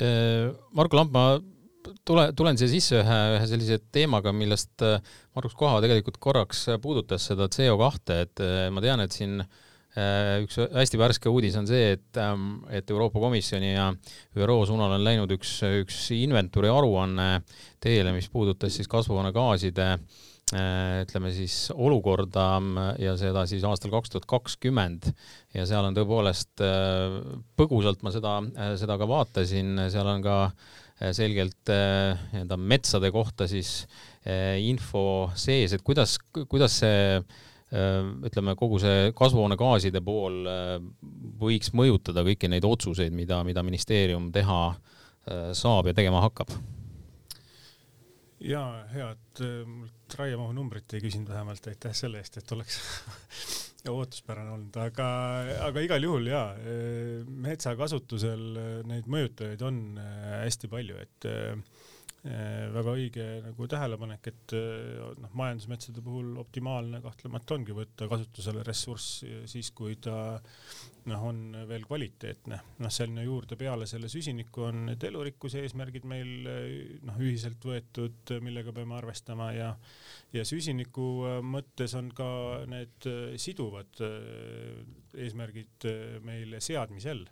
[0.00, 1.38] Äh, Marko Lamp, ma
[2.04, 4.98] tule, tulen siia sisse ühe, ühe sellise teemaga, millest äh,
[5.36, 9.40] Margus Koha tegelikult korraks puudutas seda CO2, et äh, ma tean, et siin
[9.96, 13.86] üks hästi värske uudis on see, et, ähm, et Euroopa Komisjoni ja
[14.36, 17.30] ÜRO suunal on läinud üks, üks inventuuri aruanne
[17.80, 19.86] teele, mis puudutas siis kasvuhoonegaaside
[20.54, 22.44] ütleme siis olukorda
[23.02, 25.08] ja seda siis aastal kaks tuhat kakskümmend
[25.56, 26.62] ja seal on tõepoolest
[27.58, 28.36] põgusalt ma seda,
[28.78, 30.36] seda ka vaatasin, seal on ka
[31.18, 33.88] selgelt nii-öelda metsade kohta siis
[34.62, 36.14] info sees, et kuidas,
[36.46, 37.18] kuidas see
[38.30, 40.46] ütleme, kogu see kasvuhoonegaaside pool
[41.42, 44.62] võiks mõjutada kõiki neid otsuseid, mida, mida ministeerium teha
[45.58, 46.54] saab ja tegema hakkab?
[48.46, 52.80] Jaa, hea, et mult raiemahu numbrit ei küsinud vähemalt, aitäh selle eest, et oleks
[53.90, 55.08] ootuspärane olnud, aga,
[55.68, 56.48] aga igal juhul jaa,
[57.46, 58.46] metsa kasutusel
[58.88, 59.82] neid mõjutajaid on
[60.42, 61.56] hästi palju, et Äh,
[62.74, 69.22] väga õige nagu tähelepanek, et äh, noh, majandusmetsade puhul optimaalne kahtlemata ongi võtta kasutusele ressurss
[69.50, 70.38] siis, kui ta
[71.06, 72.60] noh, on veel kvaliteetne.
[72.82, 76.32] noh, sinna juurde peale selle süsiniku on need elurikkuse eesmärgid meil
[77.06, 79.70] noh, ühiselt võetud, millega peame arvestama ja
[80.34, 82.28] ja süsiniku mõttes on ka
[82.68, 83.06] need
[83.40, 84.02] siduvad
[85.16, 85.86] eesmärgid
[86.26, 87.22] meil seadmisel,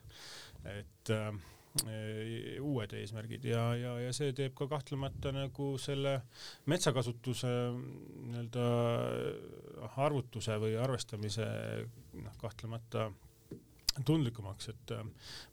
[0.64, 1.32] et Äh,
[1.74, 6.20] uued eesmärgid ja, ja, ja see teeb ka kahtlemata nagu selle
[6.70, 8.66] metsakasutuse nii-öelda
[10.06, 11.48] arvutuse või arvestamise
[12.20, 13.08] noh, kahtlemata
[14.06, 15.02] tundlikumaks, et äh,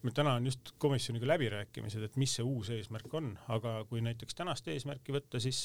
[0.02, 4.38] meil täna on just komisjoniga läbirääkimised, et mis see uus eesmärk on, aga kui näiteks
[4.38, 5.60] tänast eesmärki võtta, siis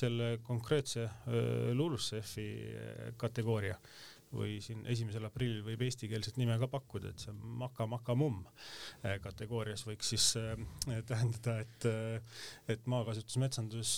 [0.00, 2.48] selle konkreetse äh, LULUCF-i
[3.20, 3.76] kategooria
[4.34, 9.16] või siin esimesel aprillil võib eestikeelset nime ka pakkuda, et see Maka Maka Mumm äh,
[9.24, 10.54] kategoorias võiks siis äh,
[11.08, 12.40] tähendada, et, äh,
[12.74, 13.94] et maakasutusmetsandus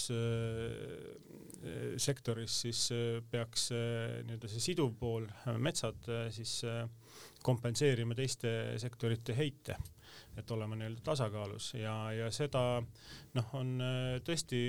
[2.01, 2.87] sektoris siis
[3.29, 5.27] peaks nii-öelda see siduv pool,
[5.61, 6.55] metsad siis
[7.45, 9.77] kompenseerima teiste sektorite heite
[10.41, 11.75] et olema nii-öelda tasakaalus.
[11.77, 12.81] Ja, ja seda
[13.37, 13.75] noh, on
[14.25, 14.61] tõesti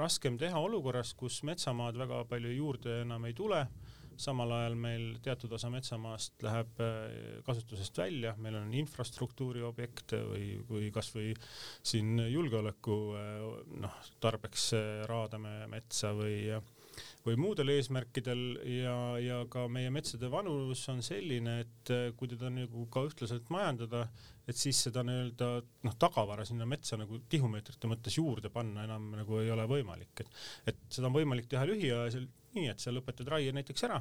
[0.00, 3.66] raskem teha olukorras, kus metsamaad väga palju juurde enam ei tule
[4.20, 6.82] samal ajal meil teatud osa metsamaast läheb
[7.46, 11.32] kasutusest välja, meil on infrastruktuuri objekte või, või kasvõi
[11.82, 12.98] siin julgeoleku
[13.82, 14.72] noh, tarbeks
[15.10, 16.52] raadame metsa või
[17.26, 18.42] või muudel eesmärkidel
[18.78, 24.04] ja, ja ka meie metsade vanus on selline, et kui teda nagu ka ühtlaselt majandada,
[24.48, 25.50] et siis seda nii-öelda
[25.86, 30.38] noh, tagavara sinna metsa nagu tihumeetrite mõttes juurde panna enam nagu ei ole võimalik, et,
[30.72, 33.98] et seda on võimalik teha lühiajaliselt nii, et sa lõpetad raie näiteks ära,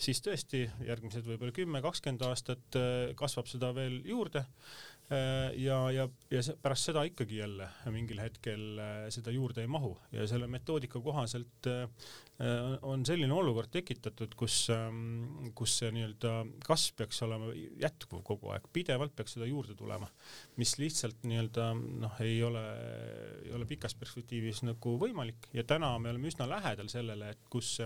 [0.00, 4.44] siis tõesti järgmised võib-olla kümme, kakskümmend aastat äh, kasvab seda veel juurde.
[4.46, 4.91] Äh,
[5.58, 9.92] ja, ja, ja pärast seda ikkagi jälle mingil hetkel äh, seda juurde ei mahu.
[10.12, 11.84] Ja selle metoodika kohaselt äh,
[12.82, 16.34] on selline olukord tekitatud, kus, ähm, kus see nii-öelda
[16.66, 20.08] kasv peaks olema jätkuv kogu aeg, pidevalt peaks seda juurde tulema,
[20.60, 22.64] mis lihtsalt nii-öelda noh, ei ole,
[23.44, 25.50] ei ole pikas perspektiivis nagu võimalik.
[25.54, 27.76] Ja täna me oleme üsna lähedal sellele, et kus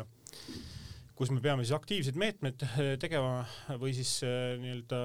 [1.17, 3.41] kus me peame siis aktiivseid meetmeid eh, tegema
[3.81, 4.99] või siis eh, nii-öelda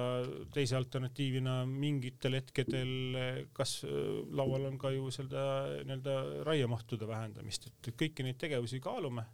[0.52, 3.78] teise alternatiivina mingitel hetkedel, eh, kas
[4.36, 5.44] laual on ka ju seda
[5.80, 6.16] nii-öelda
[6.48, 9.24] raiemahtude vähendamist, et kõiki neid tegevusi kaalume.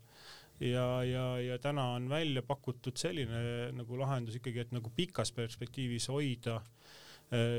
[0.58, 6.08] Ja, ja, ja täna on välja pakutud selline nagu lahendus ikkagi, et nagu pikas perspektiivis
[6.10, 6.56] hoida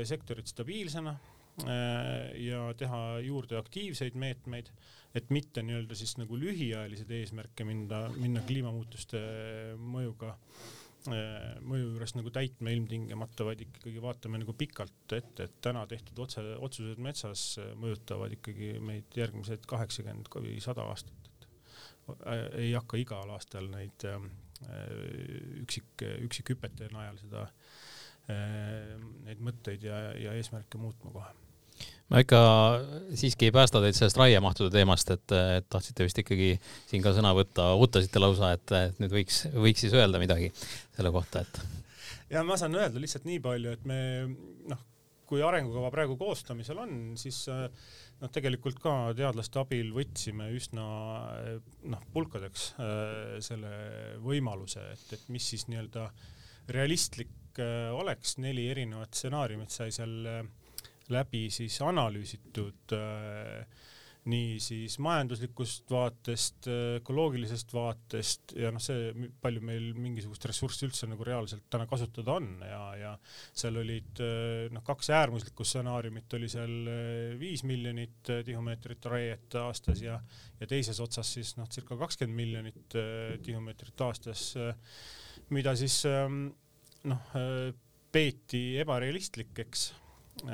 [0.04, 1.14] sektorit stabiilsena
[1.64, 4.68] ja teha juurde aktiivseid meetmeid
[5.14, 9.20] et mitte nii-öelda siis nagu lühiajalised eesmärke minna, minna kliimamuutuste
[9.80, 15.86] mõjuga äh, mõju juures nagu täitma ilmtingimata, vaid ikkagi vaatame nagu pikalt ette, et täna
[15.90, 17.44] tehtud otse, otsused metsas
[17.80, 21.48] mõjutavad ikkagi meid järgmised kaheksakümmend või sada aastat, et
[22.28, 24.30] äh, ei hakka igal aastal neid äh,
[25.64, 27.46] üksik, üksikhüpete najal seda,
[28.30, 31.30] neid mõtteid ja, ja eesmärke muutma kohe
[32.10, 32.40] ma ikka
[33.18, 36.52] siiski ei päästa teid sellest raiemahtude teemast, et, et tahtsite vist ikkagi
[36.90, 41.44] siin ka sõna võtta, ootasite lausa, et, nüüd võiks, võiks siis öelda midagi selle kohta,
[41.44, 41.62] et.
[42.34, 44.00] ja ma saan öelda lihtsalt nii palju, et me
[44.70, 44.86] noh,
[45.30, 50.86] kui arengukava praegu koostamisel on, siis noh, tegelikult ka teadlaste abil võtsime üsna
[51.94, 52.72] noh, pulkadeks
[53.46, 53.74] selle
[54.24, 56.10] võimaluse, et, et mis siis nii-öelda
[56.74, 57.62] realistlik
[57.94, 60.26] oleks, neli erinevat stsenaariumit sai seal
[61.14, 63.64] läbi siis analüüsitud äh,
[64.28, 66.66] nii siis majanduslikust vaatest,
[67.00, 72.50] ökoloogilisest vaatest ja noh, see, palju meil mingisugust ressurssi üldse nagu reaalselt täna kasutada on
[72.66, 73.12] ja, ja
[73.48, 79.56] seal olid äh, noh, kaks äärmuslikku stsenaariumit oli seal äh, viis miljonit äh, tihumeetrit raiet
[79.62, 80.18] aastas ja,
[80.60, 82.98] ja teises otsas siis noh, circa kakskümmend miljonit
[83.44, 84.50] tihumeetrit aastas,
[85.54, 86.44] mida siis ähm,
[87.08, 87.32] noh,
[88.12, 89.88] peeti ebarealistlikeks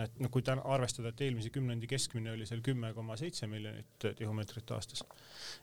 [0.03, 4.07] et noh, kui täna arvestada, et eelmise kümnendi keskmine oli seal kümme koma seitse miljonit
[4.19, 5.05] tihumeetrit aastas,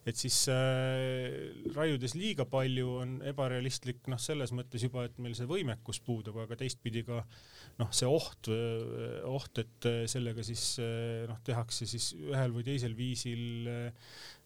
[0.07, 5.49] et siis äh, raiudes liiga palju on ebarealistlik noh, selles mõttes juba, et meil see
[5.49, 7.21] võimekus puudub, aga teistpidi ka
[7.81, 8.51] noh, see oht,
[9.29, 10.65] oht, et sellega siis
[11.29, 13.69] noh, tehakse siis ühel või teisel viisil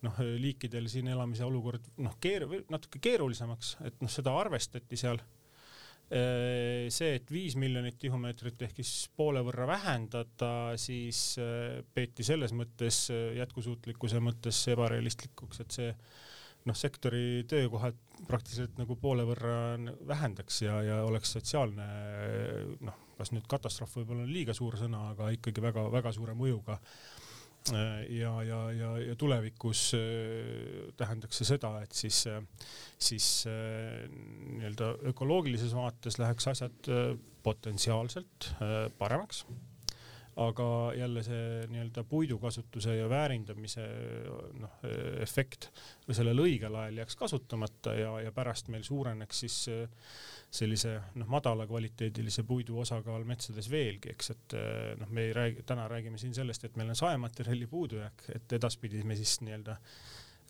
[0.06, 5.22] noh, liikidel siin elamise olukord noh, keer-, natuke keerulisemaks, et noh, seda arvestati seal
[6.08, 12.54] Äh, see, et viis miljonit tihumeetrit ehk siis poole võrra vähendada, siis äh, peeti selles
[12.58, 15.92] mõttes äh, jätkusuutlikkuse mõttes ebarealistlikuks, et see
[16.68, 17.98] noh, sektori töökohad
[18.28, 21.86] praktiliselt nagu poole võrra vähendaks ja, ja oleks sotsiaalne
[22.84, 26.78] noh, kas nüüd katastroof võib-olla on liiga suur sõna, aga ikkagi väga-väga suure mõjuga
[27.74, 32.42] ja, ja, ja, ja tulevikus äh, tähendaks see seda, et siis, äh,
[33.00, 36.92] siis äh, nii-öelda ökoloogilises vaates läheks asjad
[37.44, 38.52] potentsiaalselt
[38.98, 39.46] paremaks
[40.38, 43.86] aga jälle see nii-öelda puidukasutuse ja väärindamise
[44.62, 44.76] noh,
[45.24, 45.72] efekt
[46.12, 49.58] sellel õigel ajal jääks kasutamata ja, ja pärast meil suureneks siis
[50.60, 54.58] sellise noh, madalakvaliteedilise puidu osakaal metsades veelgi, eks, et
[55.02, 59.02] noh, me ei räägi, täna räägime siin sellest, et meil on saematerjali puudujääk, et edaspidi
[59.04, 59.78] me siis nii-öelda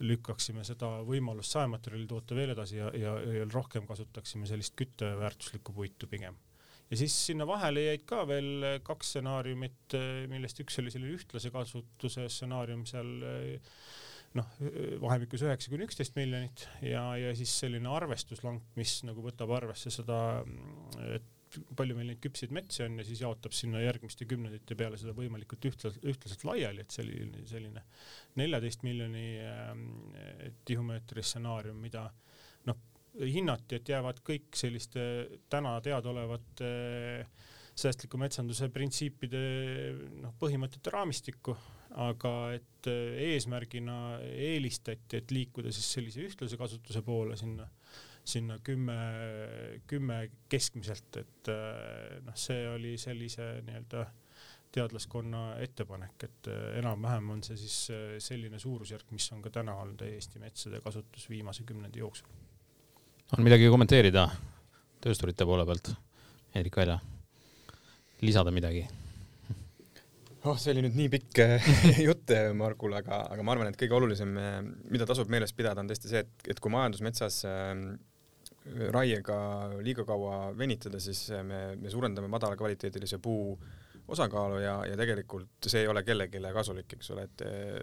[0.04, 6.12] lükkaksime seda võimalust saematerjali toota veel edasi ja, ja, ja rohkem kasutaksime sellist kütteväärtuslikku puitu
[6.12, 6.38] pigem
[6.90, 9.96] ja siis sinna vahele jäid ka veel kaks stsenaariumit,
[10.32, 13.12] millest üks oli selline ühtlase kasutuse stsenaarium seal
[14.38, 14.52] noh,
[15.02, 20.20] vahemikus üheksa kuni üksteist miljonit ja, ja siis selline arvestuslank, mis nagu võtab arvesse seda,
[21.16, 21.34] et
[21.78, 25.64] palju meil neid küpseid metsi on ja siis jaotab sinna järgmiste kümnendite peale seda võimalikult
[25.70, 27.84] ühtlaselt, ühtlaselt laiali, et selline, selline
[28.40, 29.72] neljateist miljoni äh,
[30.68, 32.47] tihumeetri stsenaarium, mida noh,
[33.22, 35.02] hinnati, et jäävad kõik selliste
[35.50, 36.72] täna teadaolevate
[37.78, 39.42] säästliku metsanduse printsiipide
[40.24, 41.54] noh, põhimõtete raamistikku,
[42.02, 47.68] aga et eesmärgina eelistati, et liikuda siis sellise ühtlase kasutuse poole sinna,
[48.28, 48.98] sinna kümme,
[49.90, 51.52] kümme keskmiselt, et
[52.26, 54.08] noh, see oli sellise nii-öelda
[54.78, 56.50] teadlaskonna ettepanek, et
[56.82, 57.78] enam-vähem on see siis
[58.26, 62.47] selline suurusjärk, mis on ka täna olnud Eesti metsade kasutus viimase kümnendi jooksul.
[63.36, 64.30] On midagi kommenteerida
[65.04, 65.92] töösturite poole pealt,
[66.56, 67.00] Erik Välja?
[68.24, 68.86] lisada midagi?
[70.48, 71.66] oh, see oli nüüd nii pikk eh,
[72.08, 74.62] jutt eh, Margul, aga, aga ma arvan, et kõige olulisem, eh,
[74.94, 77.74] mida tasub meeles pidada, on tõesti see, et, et kui majandusmetsas äh,
[78.96, 79.38] raiega
[79.84, 83.58] liiga kaua venitada, siis me, me suurendame madalakvaliteedilise puu
[84.08, 87.82] osakaalu ja, ja tegelikult see ei ole kellelegi kasulik, eks ole, et äh,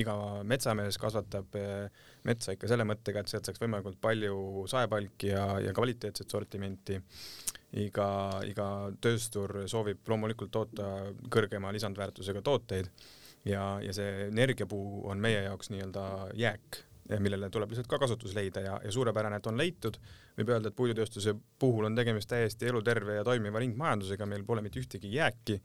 [0.00, 0.16] iga
[0.48, 5.76] metsamees kasvatab äh, metsa ikka selle mõttega, et sealt saaks võimalikult palju saepalki ja, ja
[5.76, 7.00] kvaliteetset sortimenti.
[7.76, 8.08] Iga,
[8.46, 8.66] iga
[9.02, 12.86] tööstur soovib loomulikult toota kõrgema lisandväärtusega tooteid
[13.44, 16.04] ja, ja see energiapuu on meie jaoks nii-öelda
[16.38, 16.78] jääk,
[17.22, 19.98] millele tuleb lihtsalt ka kasutus leida ja, ja suurepärane, et on leitud.
[20.36, 24.80] võib öelda, et puidutööstuse puhul on tegemist täiesti eluterve ja toimiva ringmajandusega, meil pole mitte
[24.82, 25.60] ühtegi jääki,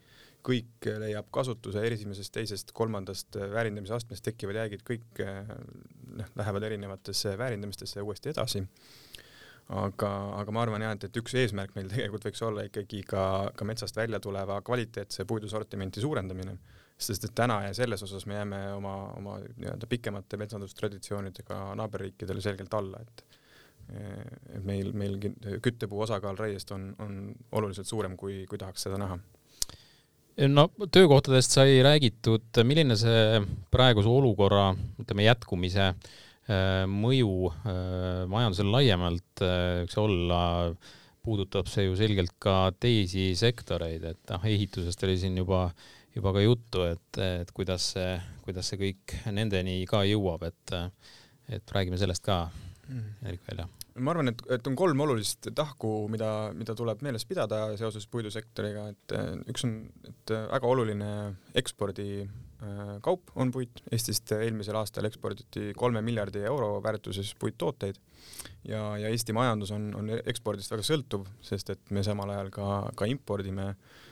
[0.45, 5.23] kõik leiab kasutuse esimesest, teisest, kolmandast väärindamise astmest tekkivad jäägid, kõik
[6.17, 8.65] noh, lähevad erinevatesse väärindamistesse uuesti edasi.
[9.71, 13.23] Aga, aga ma arvan jah, et, et üks eesmärk meil tegelikult võiks olla ikkagi ka,
[13.55, 16.57] ka metsast välja tuleva kvaliteetse puidusortimenti suurendamine,
[17.01, 22.73] sest et täna ja selles osas me jääme oma, oma nii-öelda pikemate metsandustraditsioonidega naaberriikidele selgelt
[22.79, 23.27] alla, et
[23.91, 25.17] et meil, meil
[25.59, 27.15] küttepuu osakaal raiest on, on
[27.57, 29.17] oluliselt suurem, kui, kui tahaks seda näha.
[30.47, 33.41] No töökohtadest sai räägitud, milline see
[33.73, 34.69] praeguse olukorra,
[35.01, 36.13] ütleme jätkumise äh,
[36.49, 40.39] Äh, mõju äh, majandusele laiemalt äh, võiks olla,
[41.21, 45.67] puudutab see ju selgelt ka teisi sektoreid, et noh, ehitusest oli siin juba,
[46.15, 50.75] juba ka juttu, et, et kuidas see, kuidas see kõik nendeni ka jõuab, et,
[51.57, 52.43] et räägime sellest ka,
[52.87, 53.07] mm.
[53.31, 53.67] Erik Välja.
[54.01, 58.85] Ma arvan, et, et on kolm olulist tahku, mida, mida tuleb meeles pidada seoses puidusektoriga,
[58.93, 59.15] et
[59.51, 59.75] üks on,
[60.07, 61.11] et väga oluline
[61.59, 62.07] ekspordi
[62.61, 67.97] Äh, kaup on puit, Eestist eelmisel aastal eksporditi kolme miljardi euro väärtuses puittooteid
[68.69, 72.67] ja, ja Eesti majandus on, on ekspordist väga sõltuv, sest et me samal ajal ka,
[73.01, 73.71] ka impordime.
[73.71, 74.10] äh,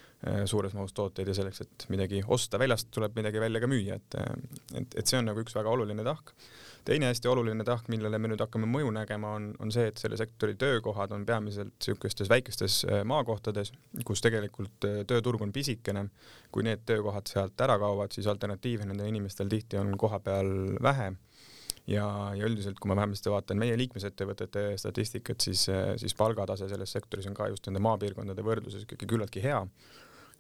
[0.52, 4.18] suures mahus tooteid ja selleks, et midagi osta väljast, tuleb midagi välja ka müüa, et,
[4.76, 6.34] et, et see on nagu üks väga oluline tahk
[6.90, 10.18] teine hästi oluline tahk, millele me nüüd hakkame mõju nägema, on, on see, et selle
[10.18, 13.72] sektori töökohad on peamiselt niisugustes väikestes äh, maakohtades,
[14.08, 16.08] kus tegelikult äh, tööturg on pisikene.
[16.52, 20.50] kui need töökohad sealt ära kaovad, siis alternatiive nendel inimestel tihti on koha peal
[20.82, 21.12] vähe
[21.86, 26.96] ja, ja üldiselt, kui ma vähemasti vaatan meie liikmesettevõtete statistikat, siis, äh, siis palgatase selles
[26.96, 29.62] sektoris on ka just nende maapiirkondade võrdluses ikkagi küllaltki hea.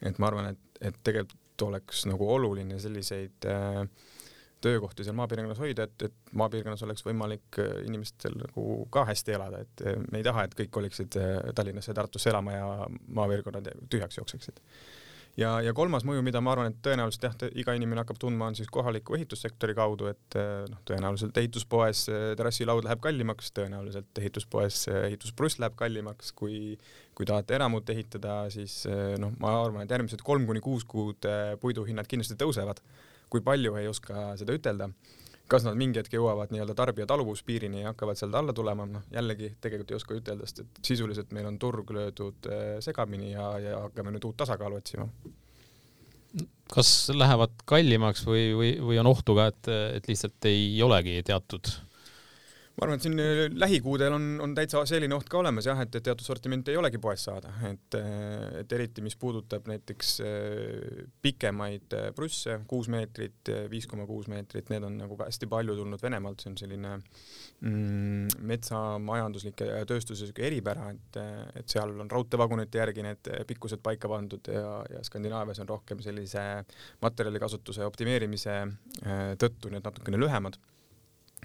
[0.01, 3.83] Et ma arvan, et, et tegelikult oleks nagu oluline selliseid äh,
[4.61, 9.61] töökohti seal maapiirkonnas hoida, et, et maapiirkonnas oleks võimalik äh, inimestel nagu ka hästi elada,
[9.63, 12.69] et äh, me ei taha, et kõik koliksid äh, Tallinnasse Tartusse elama ja
[13.19, 14.59] maapiirkonnad tühjaks jookseksid.
[15.39, 18.57] Ja, ja kolmas mõju, mida ma arvan, et tõenäoliselt jah, iga inimene hakkab tundma, on
[18.59, 22.05] siis kohaliku ehitussektori kaudu, et noh, tõenäoliselt ehituspoes
[22.39, 26.77] terrassilaud läheb kallimaks, tõenäoliselt ehituspoes ehituspruss läheb kallimaks, kui
[27.19, 28.85] kui tahate eramut ehitada, siis
[29.19, 31.25] noh, ma arvan, et järgmised kolm kuni kuus kuud
[31.59, 32.79] puiduhinnad kindlasti tõusevad
[33.29, 34.89] kui palju ei oska seda ütelda.
[35.49, 39.51] Kas nad mingi hetk jõuavad nii-öelda tarbija taluvuspiirini ja hakkavad sealt alla tulema, noh jällegi
[39.61, 43.83] tegelikult ei oska ütelda, sest et sisuliselt meil on turg löödud äh, segamini ja, ja
[43.87, 45.09] hakkame nüüd uut tasakaalu otsima.
[46.69, 51.71] Kas lähevad kallimaks või, või, või on ohtu ka, et, et lihtsalt ei olegi teatud
[52.79, 55.91] ma arvan, et siin äh, lähikuudel on, on täitsa selline oht ka olemas jah, et,
[55.99, 61.01] et teatud sortimenti ei olegi poest saada, et, äh, et eriti, mis puudutab näiteks äh,
[61.21, 66.39] pikemaid prusse, kuus meetrit, viis koma kuus meetrit, need on nagu hästi palju tulnud Venemaalt,
[66.39, 71.21] see on selline mm, metsamajanduslik ja tööstuse sihuke eripära, et,
[71.59, 76.47] et seal on raudteevagunite järgi need pikkused paika pandud ja, ja Skandinaavias on rohkem sellise
[77.03, 78.61] materjalikasutuse optimeerimise
[79.39, 80.55] tõttu need natukene lühemad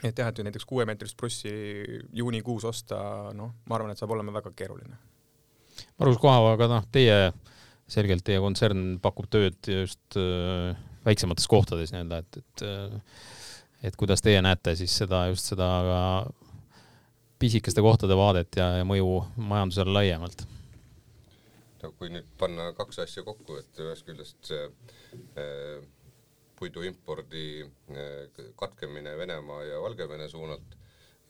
[0.02, 1.52] et jah, et näiteks kuuemeetrist prussi
[2.12, 2.98] juunikuus osta,
[3.36, 4.98] noh, ma arvan, et saab olema väga keeruline.
[5.98, 7.30] Margus Kohava, aga noh, teie,
[7.90, 10.74] selgelt teie kontsern pakub tööd just äh,
[11.06, 13.00] väiksemates kohtades nii-öelda, et, et äh,
[13.84, 16.00] et kuidas teie näete siis seda, just seda ka
[17.42, 20.46] pisikeste kohtade vaadet ja, ja mõju majandusele laiemalt?
[21.82, 24.62] no kui nüüd panna kaks asja kokku, et ühest küljest see
[25.36, 25.82] äh,
[26.58, 30.76] puidu impordi eh, katkemine Venemaa ja Valgevene suunalt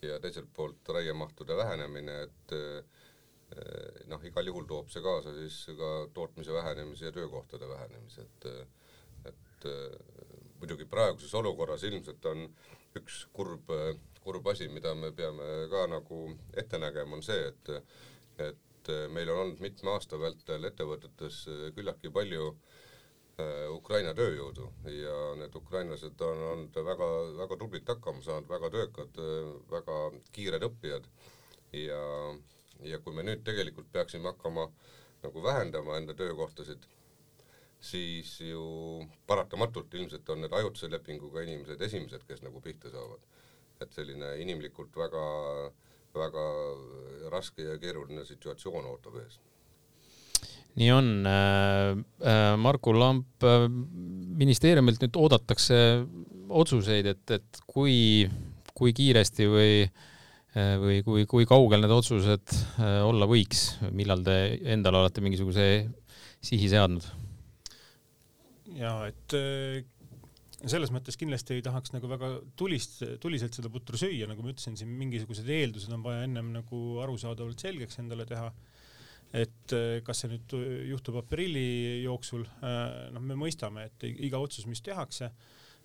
[0.03, 5.91] ja teiselt poolt raiemahtude vähenemine, et eh, noh, igal juhul toob see kaasa siis ka
[6.15, 8.49] tootmise vähenemise ja töökohtade vähenemise, et
[9.31, 12.45] et eh, muidugi praeguses olukorras ilmselt on
[12.99, 13.71] üks kurb,
[14.23, 16.21] kurb asi, mida me peame ka nagu
[16.57, 21.39] ette nägema, on see, et et meil on olnud mitme aasta vältel ettevõtetes
[21.77, 22.84] küllaltki palju äh,
[23.75, 24.69] Ukraina tööjõudu.
[24.95, 29.23] Ja need ukrainlased on olnud väga-väga tublilt hakkama saanud, väga töökad,
[29.71, 29.97] väga
[30.33, 31.09] kiired õppijad.
[31.75, 32.03] Ja,
[32.87, 34.69] ja kui me nüüd tegelikult peaksime hakkama
[35.25, 36.87] nagu vähendama enda töökohtasid,
[37.81, 38.65] siis ju
[39.27, 43.31] paratamatult ilmselt on need ajutise lepinguga inimesed esimesed, kes nagu pihta saavad.
[43.83, 45.23] et selline inimlikult väga,
[46.15, 46.45] väga
[47.33, 49.41] raske ja keeruline situatsioon ootab ees
[50.81, 51.11] nii on.
[51.27, 51.91] Äh,
[52.27, 53.69] äh, Marku Lamp, äh,
[54.45, 55.79] ministeeriumilt nüüd oodatakse
[56.55, 58.27] otsuseid, et, et kui,
[58.77, 59.71] kui kiiresti või,
[60.55, 63.63] või kui, kui kaugel need otsused olla võiks,
[63.97, 64.37] millal te
[64.71, 65.65] endale olete mingisuguse
[66.45, 67.07] sihi seadnud?
[68.75, 69.35] ja et
[70.71, 74.77] selles mõttes kindlasti ei tahaks nagu väga tulist, tuliselt seda putru süüa, nagu ma ütlesin,
[74.79, 78.51] siin mingisugused eeldused on vaja ennem nagu arusaadavalt selgeks endale teha.
[79.35, 80.55] Et äh, kas see nüüd
[80.91, 85.31] juhtub aprilli jooksul, äh, noh, me mõistame, et iga otsus, mis tehakse,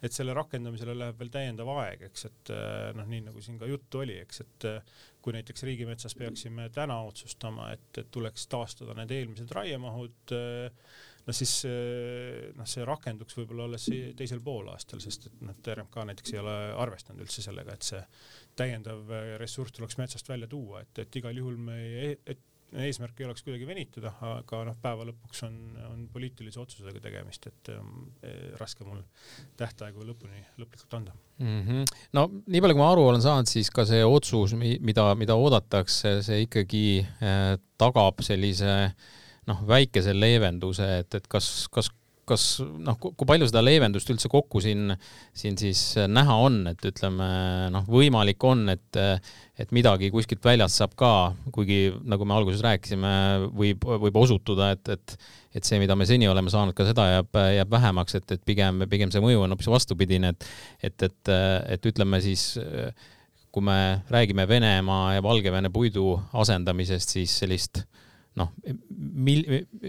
[0.06, 2.52] et selle rakendamisele läheb veel täiendav aeg, eks, et
[2.96, 4.68] noh, nii nagu siin ka juttu oli, eks, et
[5.20, 10.94] kui näiteks riigimetsas peaksime täna otsustama, et, et tuleks taastada need eelmised raiemahud äh,
[11.28, 11.52] no siis
[12.56, 17.26] noh, see rakenduks võib-olla alles teisel poolaastal, sest et noh, RMK näiteks ei ole arvestanud
[17.26, 18.00] üldse sellega, et see
[18.62, 22.48] täiendav ressurss tuleks metsast välja tuua, et, et igal juhul meie et,
[22.78, 25.56] eesmärk ei oleks kuidagi venitada, aga noh, päeva lõpuks on,
[25.90, 29.02] on poliitilise otsusega tegemist, et eh, raske mul
[29.60, 31.62] tähtaegu lõpuni lõplikult anda mm.
[31.68, 31.94] -hmm.
[32.18, 36.20] no nii palju, kui ma aru olen saanud, siis ka see otsus, mida, mida oodatakse,
[36.26, 38.76] see ikkagi eh, tagab sellise
[39.50, 41.90] noh, väikese leevenduse, et, et kas, kas,
[42.30, 44.94] kas noh, kui palju seda leevendust üldse kokku siin,
[45.36, 47.28] siin siis näha on, et ütleme
[47.74, 49.00] noh, võimalik on, et,
[49.60, 51.12] et midagi kuskilt väljast saab ka,
[51.56, 53.14] kuigi nagu me alguses rääkisime,
[53.58, 55.16] võib, võib osutuda, et, et,
[55.60, 58.86] et see, mida me seni oleme saanud, ka seda jääb, jääb vähemaks, et, et pigem,
[58.92, 60.52] pigem see mõju on hoopis vastupidine, et,
[60.92, 61.34] et, et,
[61.78, 62.52] et ütleme siis
[63.50, 67.88] kui me räägime Venemaa ja Valgevene puidu asendamisest, siis sellist äh,
[68.40, 68.52] noh,
[69.30, 69.48] mil-,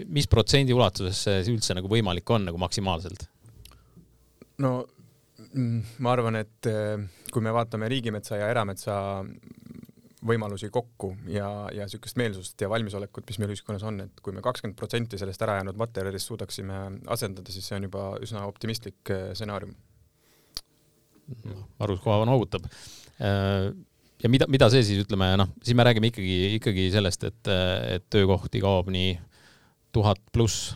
[0.09, 3.27] mis protsendi ulatuses see üldse nagu võimalik on nagu maksimaalselt?
[4.61, 4.73] no
[5.53, 6.97] mm, ma arvan, et eh,
[7.31, 8.95] kui me vaatame riigimetsa ja erametsa
[10.27, 14.43] võimalusi kokku ja, ja niisugust meelsust ja valmisolekut, mis meil ühiskonnas on, et kui me
[14.45, 16.81] kakskümmend protsenti sellest ärajäänud materjalist suudaksime
[17.13, 19.73] asendada, siis see on juba üsna optimistlik eh, stsenaarium.
[21.79, 23.71] Marus Kohavan noogutab äh,
[24.23, 27.51] ja mida, mida see siis ütleme, noh, siis me räägime ikkagi, ikkagi sellest, et,
[27.97, 29.15] et töökohti kaob nii
[29.95, 30.73] tuhat pluss.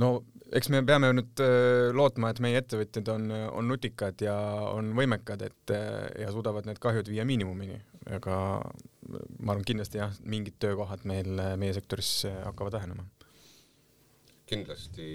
[0.00, 0.18] no
[0.56, 4.36] eks me peame nüüd äh, lootma, et meie ettevõtjad on, on nutikad ja
[4.72, 5.74] on võimekad, et
[6.22, 7.80] ja suudavad need kahjud viia miinimumini,
[8.18, 8.38] aga
[9.38, 13.06] ma arvan, kindlasti jah, mingid töökohad meil meie sektoris hakkavad vähenema
[14.46, 15.06] kindlasti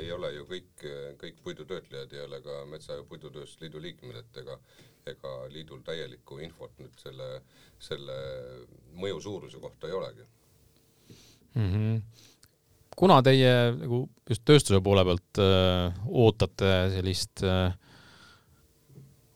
[0.00, 0.84] ei ole ju kõik,
[1.20, 4.56] kõik puidutöötlejad ei ole ka Metsa- ja Puidutööstuse Liidu liikmed, et ega
[5.12, 7.28] ega liidul täielikku infot nüüd selle,
[7.78, 8.18] selle
[8.98, 10.24] mõju suuruse kohta ei olegi
[11.54, 11.68] mm.
[11.68, 12.00] -hmm.
[12.96, 17.76] kuna teie nagu just tööstuse poole pealt öö, äh, ootate sellist öö, äh,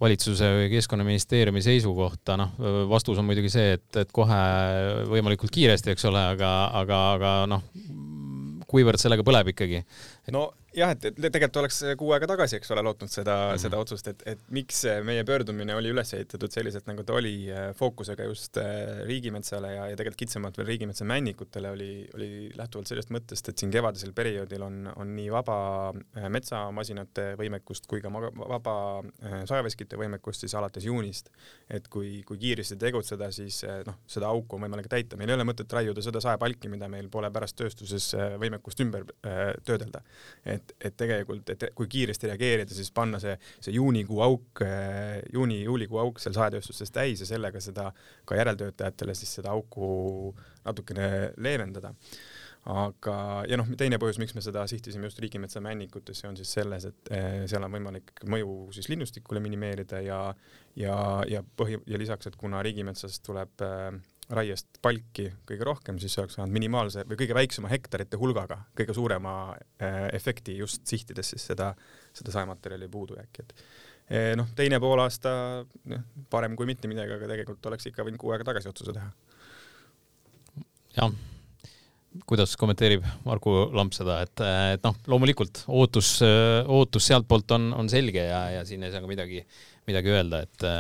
[0.02, 2.56] valitsuse või Keskkonnaministeeriumi seisukohta, noh,
[2.90, 4.38] vastus on muidugi see, et, et kohe
[5.10, 6.50] võimalikult kiiresti, eks ole, aga,
[6.80, 7.62] aga, aga noh,
[8.70, 9.82] kuivõrd sellega põleb ikkagi?
[10.34, 13.62] no jah, et, et tegelikult oleks kuu aega tagasi, eks ole, lootnud seda mm, -hmm.
[13.64, 17.70] seda otsust, et, et miks meie pöördumine oli üles ehitatud selliselt, nagu ta oli, äh,
[17.76, 23.12] fookusega just äh, riigimetsale ja, ja tegelikult kitsamalt veel riigimetsa männikutele oli, oli lähtuvalt sellest
[23.14, 25.58] mõttest, et siin kevadisel perioodil on, on nii vaba
[25.92, 28.74] äh, metsamasinate võimekust kui ka vaba
[29.48, 31.30] saeveskite võimekust siis alates juunist.
[31.70, 35.46] et kui, kui kiiresti tegutseda, siis noh, seda auku on võimalik täita, meil ei ole
[35.48, 39.06] mõtet raiuda seda saepalki, mida meil pole pärast tööstuses võimekust ümber
[39.64, 40.02] töödelda.
[40.44, 44.62] et et, et tegelikult, et kui kiiresti reageerida, siis panna see, see juunikuu auk,
[45.34, 47.90] juuni-juulikuu auk seal saetööstuses täis ja sellega seda
[48.28, 50.32] ka järeltöötajatele siis seda auku
[50.64, 51.10] natukene
[51.42, 51.92] leevendada.
[52.70, 56.84] Aga, ja noh, teine põhjus, miks me seda sihtisime just riigimetsa männikutesse, on siis selles,
[56.86, 60.20] et eh, seal on võimalik mõju siis linnustikule minimeerida ja,
[60.78, 60.94] ja,
[61.26, 63.88] ja põhi, ja lisaks, et kuna riigimetsast tuleb äh,
[64.36, 69.34] raiest palki kõige rohkem, siis oleks saanud minimaalse või kõige väiksema hektarite hulgaga kõige suurema
[69.52, 71.72] äh, efekti just sihtides siis seda,
[72.16, 73.52] seda saematerjali puudujääki, et
[74.08, 75.34] eh, noh, teine poolaasta
[75.92, 79.10] noh, parem kui mitte midagi, aga tegelikult oleks ikka võinud kuu aega tagasi otsuse teha.
[80.96, 81.14] jah,
[82.28, 84.44] kuidas kommenteerib Margu Lamp seda, et,
[84.76, 89.10] et noh, loomulikult ootus, ootus sealtpoolt on, on selge ja, ja siin ei saa ka
[89.10, 89.44] midagi,
[89.88, 90.70] midagi öelda, et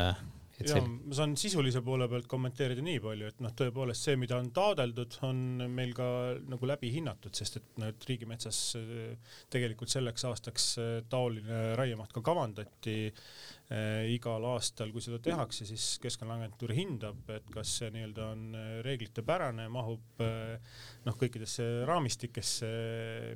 [0.66, 0.88] ja sel...
[0.88, 5.18] ma saan sisulise poole pealt kommenteerida nii palju, et noh, tõepoolest see, mida on taodeldud,
[5.28, 6.06] on meil ka
[6.48, 12.14] nagu läbi hinnatud, sest et noh, et riigimetsas äh, tegelikult selleks aastaks äh, taoline raiemaht
[12.14, 18.28] ka kavandati äh, igal aastal, kui seda tehakse, siis Keskkonnaagentuur hindab, et kas see nii-öelda
[18.34, 22.68] on reeglitepärane, mahub noh, kõikidesse raamistikesse,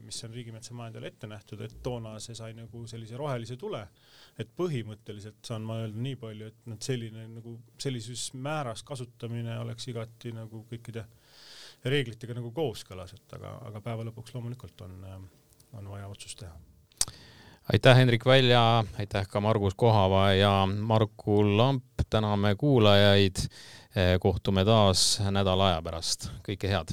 [0.05, 3.83] mis on riigimetsa majandajale ette nähtud, et toona see sai nagu sellise rohelise tule
[4.39, 9.89] et põhimõtteliselt saan ma öelda nii palju, et noh, selline nagu sellises määras kasutamine oleks
[9.93, 11.07] igati nagu kõikide
[11.87, 14.99] reeglitega nagu kooskõlas, et aga, aga päeva lõpuks loomulikult on,
[15.79, 16.53] on vaja otsust teha.
[17.73, 23.49] aitäh, Hendrik Välja, aitäh ka Margus Kohava ja Marku Lamp, täname kuulajaid.
[24.21, 26.93] kohtume taas nädala aja pärast, kõike head